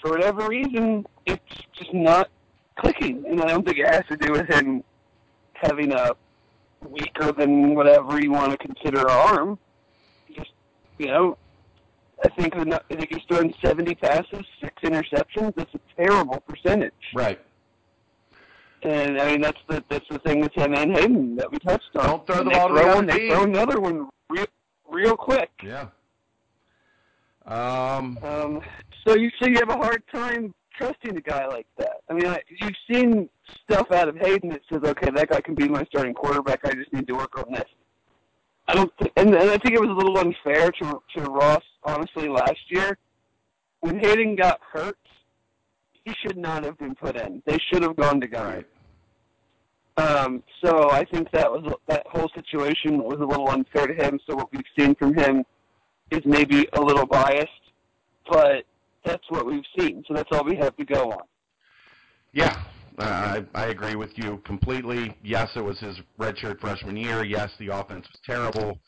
[0.01, 1.43] for whatever reason, it's
[1.79, 2.29] just not
[2.77, 3.25] clicking.
[3.29, 4.83] And I don't think it has to do with him
[5.55, 6.12] having a
[6.89, 9.59] weaker than whatever you want to consider arm.
[10.35, 10.51] Just,
[10.99, 11.37] you know,
[12.25, 15.55] I think I think he's thrown 70 passes, six interceptions.
[15.55, 16.93] That's a terrible percentage.
[17.14, 17.41] Right.
[18.83, 21.95] And I mean, that's the that's the thing with him and Hayden that we touched
[21.97, 22.07] on.
[22.07, 24.47] Don't throw the ball throw one, They throw another one real
[24.91, 25.51] real quick.
[25.62, 25.87] Yeah.
[27.47, 28.61] Um, Um,
[29.07, 32.03] so you so you have a hard time trusting a guy like that.
[32.09, 33.28] I mean, I, you've seen
[33.64, 36.61] stuff out of Hayden that says, okay, that guy can be my starting quarterback.
[36.64, 37.68] I just need to work on this.
[38.66, 41.62] I don't, th- and, and I think it was a little unfair to to Ross,
[41.85, 42.97] honestly, last year
[43.81, 44.97] when Hayden got hurt.
[46.11, 47.40] He should not have been put in.
[47.46, 48.46] They should have gone together.
[48.46, 48.66] right.
[49.96, 54.18] Um, so I think that was that whole situation was a little unfair to him.
[54.28, 55.44] So what we've seen from him
[56.11, 57.48] is maybe a little biased,
[58.28, 58.64] but
[59.04, 60.02] that's what we've seen.
[60.08, 61.22] So that's all we have to go on.
[62.32, 62.58] Yeah,
[62.98, 65.14] uh, I I agree with you completely.
[65.22, 67.24] Yes, it was his redshirt freshman year.
[67.24, 68.78] Yes, the offense was terrible.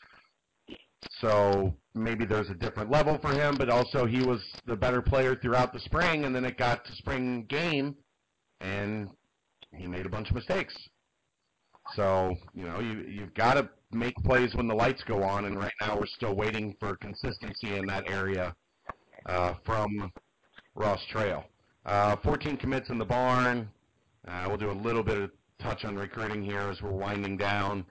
[1.19, 5.35] So maybe there's a different level for him, but also he was the better player
[5.35, 7.95] throughout the spring, and then it got to spring game,
[8.61, 9.09] and
[9.75, 10.75] he made a bunch of mistakes.
[11.95, 15.57] So you know you you've got to make plays when the lights go on, and
[15.57, 18.55] right now we're still waiting for consistency in that area
[19.25, 20.11] uh, from
[20.75, 21.43] Ross Trail.
[21.85, 23.69] Uh, 14 commits in the barn.
[24.27, 27.85] Uh, we'll do a little bit of touch on recruiting here as we're winding down.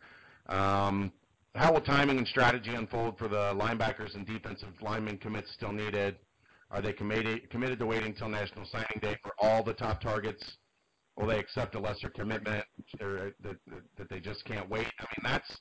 [0.49, 1.13] Um,
[1.55, 6.17] how will timing and strategy unfold for the linebackers and defensive lineman commits still needed?
[6.71, 10.43] Are they committed committed to waiting until National Signing Day for all the top targets?
[11.17, 12.65] Will they accept a lesser commitment
[13.01, 13.57] or that,
[13.99, 14.87] that they just can't wait?
[14.99, 15.59] I mean, that's.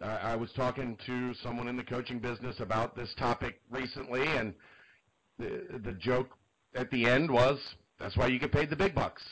[0.00, 4.54] I was talking to someone in the coaching business about this topic recently, and
[5.38, 6.30] the the joke
[6.74, 7.58] at the end was
[7.98, 9.22] that's why you get paid the big bucks.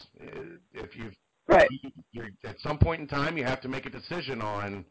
[0.74, 1.10] If you
[1.48, 1.68] right,
[2.44, 4.84] at some point in time, you have to make a decision on,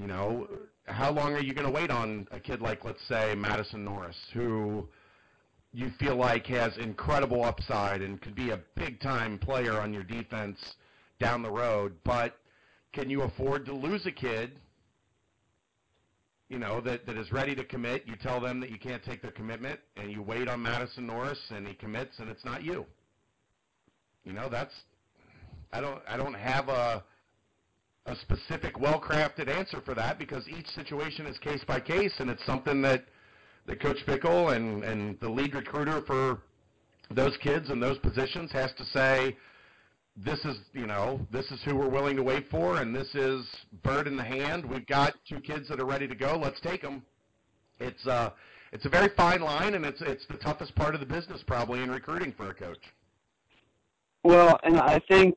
[0.00, 0.48] you know,
[0.86, 4.16] how long are you going to wait on a kid like, let's say, Madison Norris,
[4.32, 4.88] who
[5.72, 10.02] you feel like has incredible upside and could be a big time player on your
[10.02, 10.58] defense
[11.18, 12.38] down the road, but
[12.92, 14.52] can you afford to lose a kid
[16.48, 18.02] you know, that, that is ready to commit.
[18.06, 21.38] You tell them that you can't take their commitment, and you wait on Madison Norris,
[21.50, 22.84] and he commits, and it's not you.
[24.24, 24.74] You know, that's
[25.72, 27.04] I don't I don't have a
[28.10, 32.44] a specific, well-crafted answer for that because each situation is case by case, and it's
[32.44, 33.04] something that
[33.66, 36.42] that Coach Fickell and and the lead recruiter for
[37.10, 39.36] those kids and those positions has to say
[40.16, 43.46] this is you know this is who we're willing to wait for, and this is
[43.82, 44.64] bird in the hand.
[44.64, 46.36] We've got two kids that are ready to go.
[46.36, 47.02] Let's take them.
[47.78, 48.30] It's uh
[48.72, 51.82] it's a very fine line, and it's it's the toughest part of the business probably
[51.82, 52.82] in recruiting for a coach.
[54.22, 55.36] Well, and I think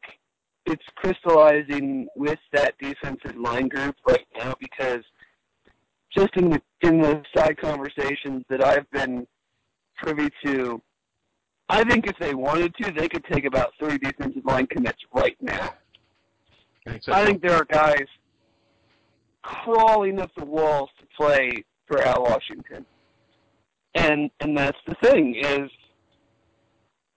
[0.65, 5.03] it's crystallizing with that defensive line group right now because
[6.15, 9.27] just in the in the side conversations that I've been
[9.97, 10.81] privy to,
[11.69, 15.37] I think if they wanted to, they could take about three defensive line commits right
[15.41, 15.73] now.
[16.85, 18.05] I think there are guys
[19.41, 22.85] crawling up the walls to play for Al Washington.
[23.95, 25.69] And and that's the thing is,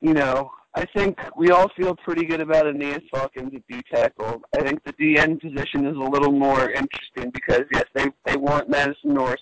[0.01, 4.43] you know, I think we all feel pretty good about Aeneas Falcons at D tackle.
[4.55, 8.69] I think the DN position is a little more interesting because yes, they they want
[8.69, 9.41] Madison Norris.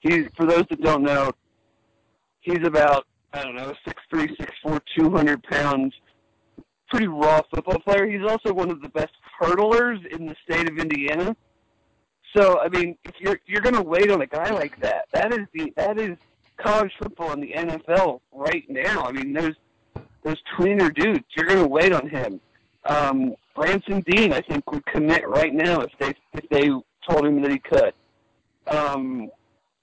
[0.00, 1.30] He's for those that don't know,
[2.40, 5.94] he's about I don't know, six three, six four, two hundred pounds.
[6.90, 8.06] Pretty raw football player.
[8.06, 11.36] He's also one of the best hurdlers in the state of Indiana.
[12.36, 15.32] So I mean, if you're you're going to wait on a guy like that, that
[15.32, 16.18] is the that is
[16.56, 19.04] college football in the NFL right now.
[19.04, 19.54] I mean, those
[20.24, 22.40] those tweener dudes, you're going to wait on him.
[22.86, 26.68] Um, Branson Dean, I think, would commit right now if they if they
[27.08, 27.92] told him that he could.
[28.66, 29.30] Um,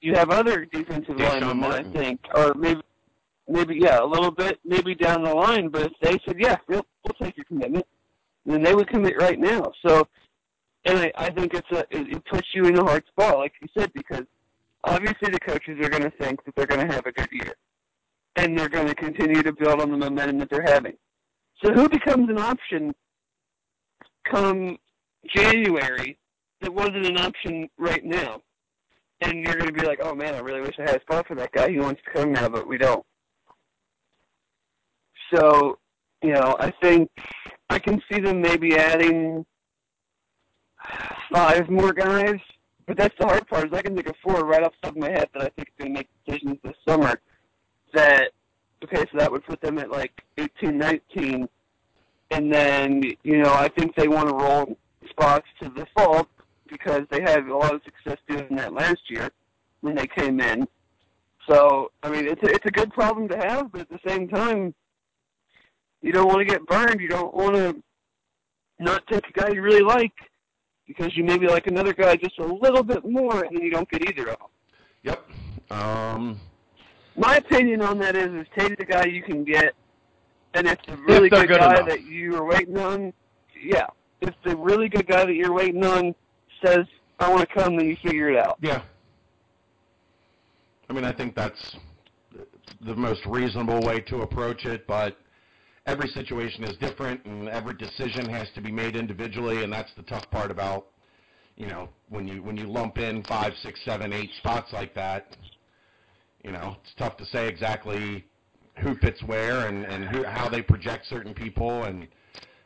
[0.01, 2.81] you have other defensive linemen that I think, or maybe
[3.47, 5.69] maybe yeah, a little bit, maybe down the line.
[5.69, 7.85] But if they said, yeah, we'll, we'll take your commitment,
[8.45, 9.71] then they would commit right now.
[9.85, 10.07] So,
[10.85, 13.53] and I, I think it's a it, it puts you in a hard spot, like
[13.61, 14.23] you said, because
[14.83, 17.53] obviously the coaches are going to think that they're going to have a good year,
[18.35, 20.93] and they're going to continue to build on the momentum that they're having.
[21.63, 22.93] So, who becomes an option
[24.29, 24.77] come
[25.35, 26.17] January
[26.61, 28.41] that wasn't an option right now?
[29.21, 31.27] And you're going to be like, oh man, I really wish I had a spot
[31.27, 31.69] for that guy.
[31.69, 33.05] He wants to come now, but we don't.
[35.33, 35.77] So,
[36.23, 37.09] you know, I think
[37.69, 39.45] I can see them maybe adding
[41.31, 42.39] five more guys.
[42.87, 44.95] But that's the hard part is I can think of four right off the top
[44.95, 47.21] of my head that I think are going to make decisions this summer.
[47.93, 48.31] That
[48.83, 51.47] okay, so that would put them at like 18, 19.
[52.31, 54.77] And then, you know, I think they want to roll
[55.09, 56.27] spots to the fall
[56.67, 59.29] because they had a lot of success doing that last year
[59.81, 60.67] when they came in.
[61.49, 64.29] So, I mean, it's a, it's a good problem to have, but at the same
[64.29, 64.73] time,
[66.01, 67.01] you don't want to get burned.
[67.01, 67.83] You don't want to
[68.79, 70.13] not take a guy you really like
[70.87, 73.89] because you maybe like another guy just a little bit more, and then you don't
[73.89, 74.47] get either of them.
[75.03, 75.29] Yep.
[75.71, 76.39] Um,
[77.15, 79.73] My opinion on that is, is take the guy you can get,
[80.53, 81.87] and if the really if good, good, guy enough.
[81.89, 83.13] that you are waiting on,
[83.61, 83.87] yeah,
[84.21, 86.15] if the really good guy that you're waiting on
[86.63, 86.85] says,
[87.19, 88.57] "I want to come," then you figure it out.
[88.61, 88.81] Yeah.
[90.89, 91.77] I mean, I think that's
[92.81, 95.17] the most reasonable way to approach it, but
[95.85, 100.03] every situation is different and every decision has to be made individually and that's the
[100.03, 100.87] tough part about
[101.55, 105.35] you know when you when you lump in five six seven eight spots like that
[106.43, 108.25] you know it's tough to say exactly
[108.77, 112.07] who fits where and and who, how they project certain people and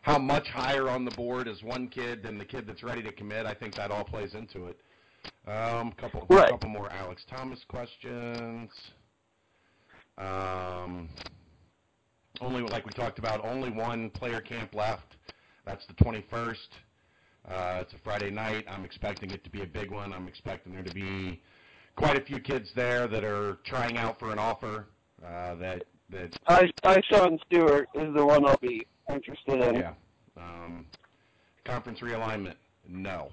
[0.01, 3.11] how much higher on the board is one kid than the kid that's ready to
[3.11, 4.79] commit i think that all plays into it
[5.47, 6.49] um couple right.
[6.49, 8.69] couple more alex thomas questions
[10.17, 11.09] um
[12.41, 15.15] only, like we talked about, only one player camp left.
[15.65, 16.55] That's the 21st.
[17.47, 18.65] Uh, it's a Friday night.
[18.67, 20.13] I'm expecting it to be a big one.
[20.13, 21.41] I'm expecting there to be
[21.95, 24.87] quite a few kids there that are trying out for an offer.
[25.25, 26.37] Uh, that that.
[26.47, 29.75] I, I Sean Stewart is the one I'll be interested in.
[29.75, 29.93] Yeah.
[30.37, 30.85] Um,
[31.63, 32.55] conference realignment,
[32.87, 33.29] no.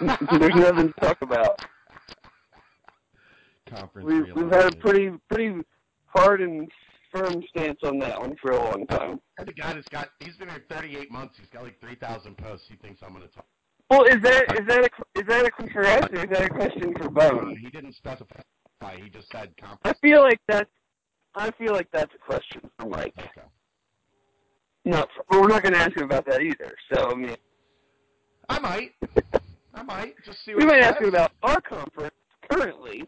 [0.00, 1.58] There's nothing to talk about.
[3.68, 5.62] Conference We've we've had a pretty pretty
[6.06, 6.68] hard and
[7.12, 9.20] firm stance on that one for a long time.
[9.38, 11.36] The guy that's got he's been here 38 months.
[11.38, 12.66] He's got like 3,000 posts.
[12.68, 13.46] He thinks I'm going to talk.
[13.90, 16.42] Well, is that is that a is that a question for us or is that
[16.42, 17.56] a question for Bohn?
[17.60, 18.40] he didn't specify.
[19.02, 19.52] He just said
[19.84, 20.70] I feel like that's
[21.34, 23.14] I feel like that's a question for Mike.
[23.18, 23.46] Okay.
[24.84, 26.74] For, well, we're not going to ask him about that either.
[26.92, 27.36] So I mean,
[28.48, 28.92] I might.
[29.74, 30.52] I might just see.
[30.54, 32.14] What we might ask him about our conference
[32.50, 33.04] currently.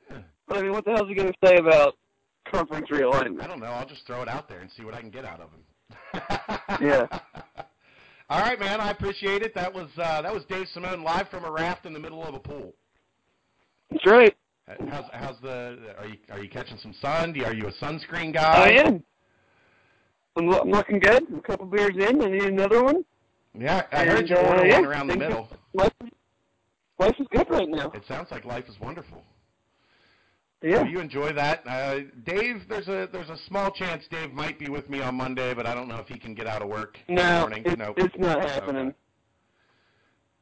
[0.48, 1.94] But I mean, what the hell is he going to say about
[2.50, 3.42] conference realignment?
[3.42, 3.66] I don't know.
[3.66, 5.62] I'll just throw it out there and see what I can get out of him.
[6.80, 7.06] Yeah.
[8.32, 8.80] All right, man.
[8.80, 9.54] I appreciate it.
[9.54, 12.32] That was uh, that was Dave Simone live from a raft in the middle of
[12.34, 12.72] a pool.
[13.90, 14.34] That's right.
[14.88, 15.76] How's how's the?
[15.98, 17.34] Are you are you catching some sun?
[17.34, 18.68] You- Are you a sunscreen I guy?
[18.86, 19.04] am.
[20.38, 21.24] I'm, lo- I'm looking good.
[21.36, 22.22] A couple beers in.
[22.22, 23.04] I need another one.
[23.54, 25.50] Yeah, I heard you uh, yeah, one around the middle.
[25.74, 25.92] Life,
[26.98, 27.90] life is good right now.
[27.94, 29.22] It sounds like life is wonderful.
[30.62, 30.82] Yeah.
[30.82, 32.62] So you enjoy that, uh, Dave.
[32.68, 35.74] There's a there's a small chance Dave might be with me on Monday, but I
[35.74, 37.62] don't know if he can get out of work in the No, morning.
[37.66, 37.94] it, Nope.
[37.98, 38.94] it's not happening.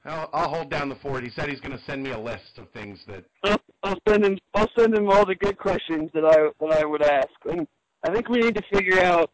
[0.04, 1.22] I'll, I'll hold down the fort.
[1.24, 3.24] He said he's going to send me a list of things that.
[3.44, 4.38] I'll, I'll send him.
[4.54, 7.28] I'll send him all the good questions that I that I would ask.
[7.50, 7.66] And
[8.04, 9.30] I think we need to figure out.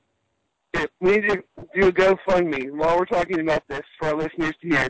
[0.74, 1.42] If we need to
[1.74, 4.88] do a GoFundMe while we're talking about this for our listeners to hear.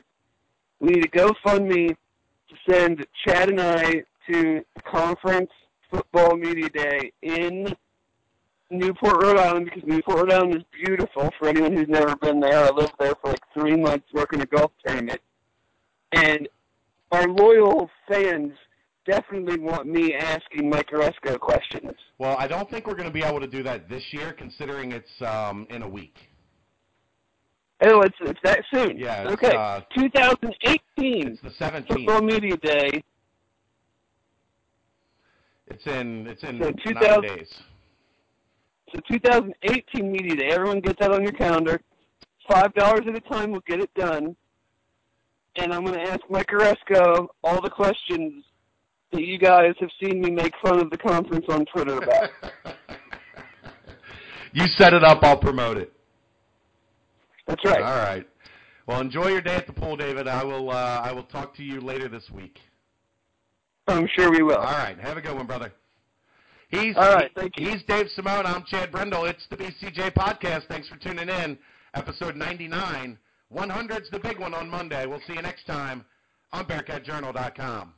[0.81, 5.51] We need a GoFundMe to send Chad and I to a conference
[5.91, 7.75] football media day in
[8.71, 11.31] Newport, Rhode Island, because Newport, Rhode Island is beautiful.
[11.39, 14.47] For anyone who's never been there, I lived there for like three months working a
[14.47, 15.21] golf tournament,
[16.13, 16.49] and
[17.13, 18.53] our loyal fans
[19.07, 21.95] definitely want me asking Mike Aresco questions.
[22.19, 24.93] Well, I don't think we're going to be able to do that this year, considering
[24.93, 26.17] it's um, in a week.
[27.83, 28.99] Oh, it's it's that soon.
[28.99, 29.55] Yeah, it's, okay.
[29.55, 31.89] uh, 2018 It's the 17th.
[31.89, 33.03] Football Media Day.
[35.69, 37.55] It's in it's in So nine 2000 days.
[38.95, 40.49] So 2018 Media Day.
[40.51, 41.81] Everyone get that on your calendar.
[42.49, 44.37] Five dollars at a time will get it done.
[45.57, 48.45] And I'm going to ask Mike Aresco all the questions
[49.13, 52.31] that you guys have seen me make fun of the conference on Twitter about.
[54.53, 55.23] you set it up.
[55.23, 55.93] I'll promote it.
[57.47, 57.83] That's right.
[57.83, 58.27] All right.
[58.87, 60.29] Well, enjoy your day at the pool, David.
[60.29, 60.71] I will.
[60.71, 62.59] Uh, I will talk to you later this week.
[63.87, 64.57] I'm sure we will.
[64.57, 64.99] All right.
[64.99, 65.73] Have a good one, brother.
[66.69, 67.69] He's All right, thank you.
[67.71, 68.45] He's Dave Simone.
[68.45, 69.25] I'm Chad Brendel.
[69.27, 70.67] It's the BCJ podcast.
[70.69, 71.57] Thanks for tuning in.
[71.95, 73.17] Episode 99.
[73.55, 75.07] 100's the big one on Monday.
[75.07, 76.05] We'll see you next time
[76.53, 77.93] on BearcatJournal.com.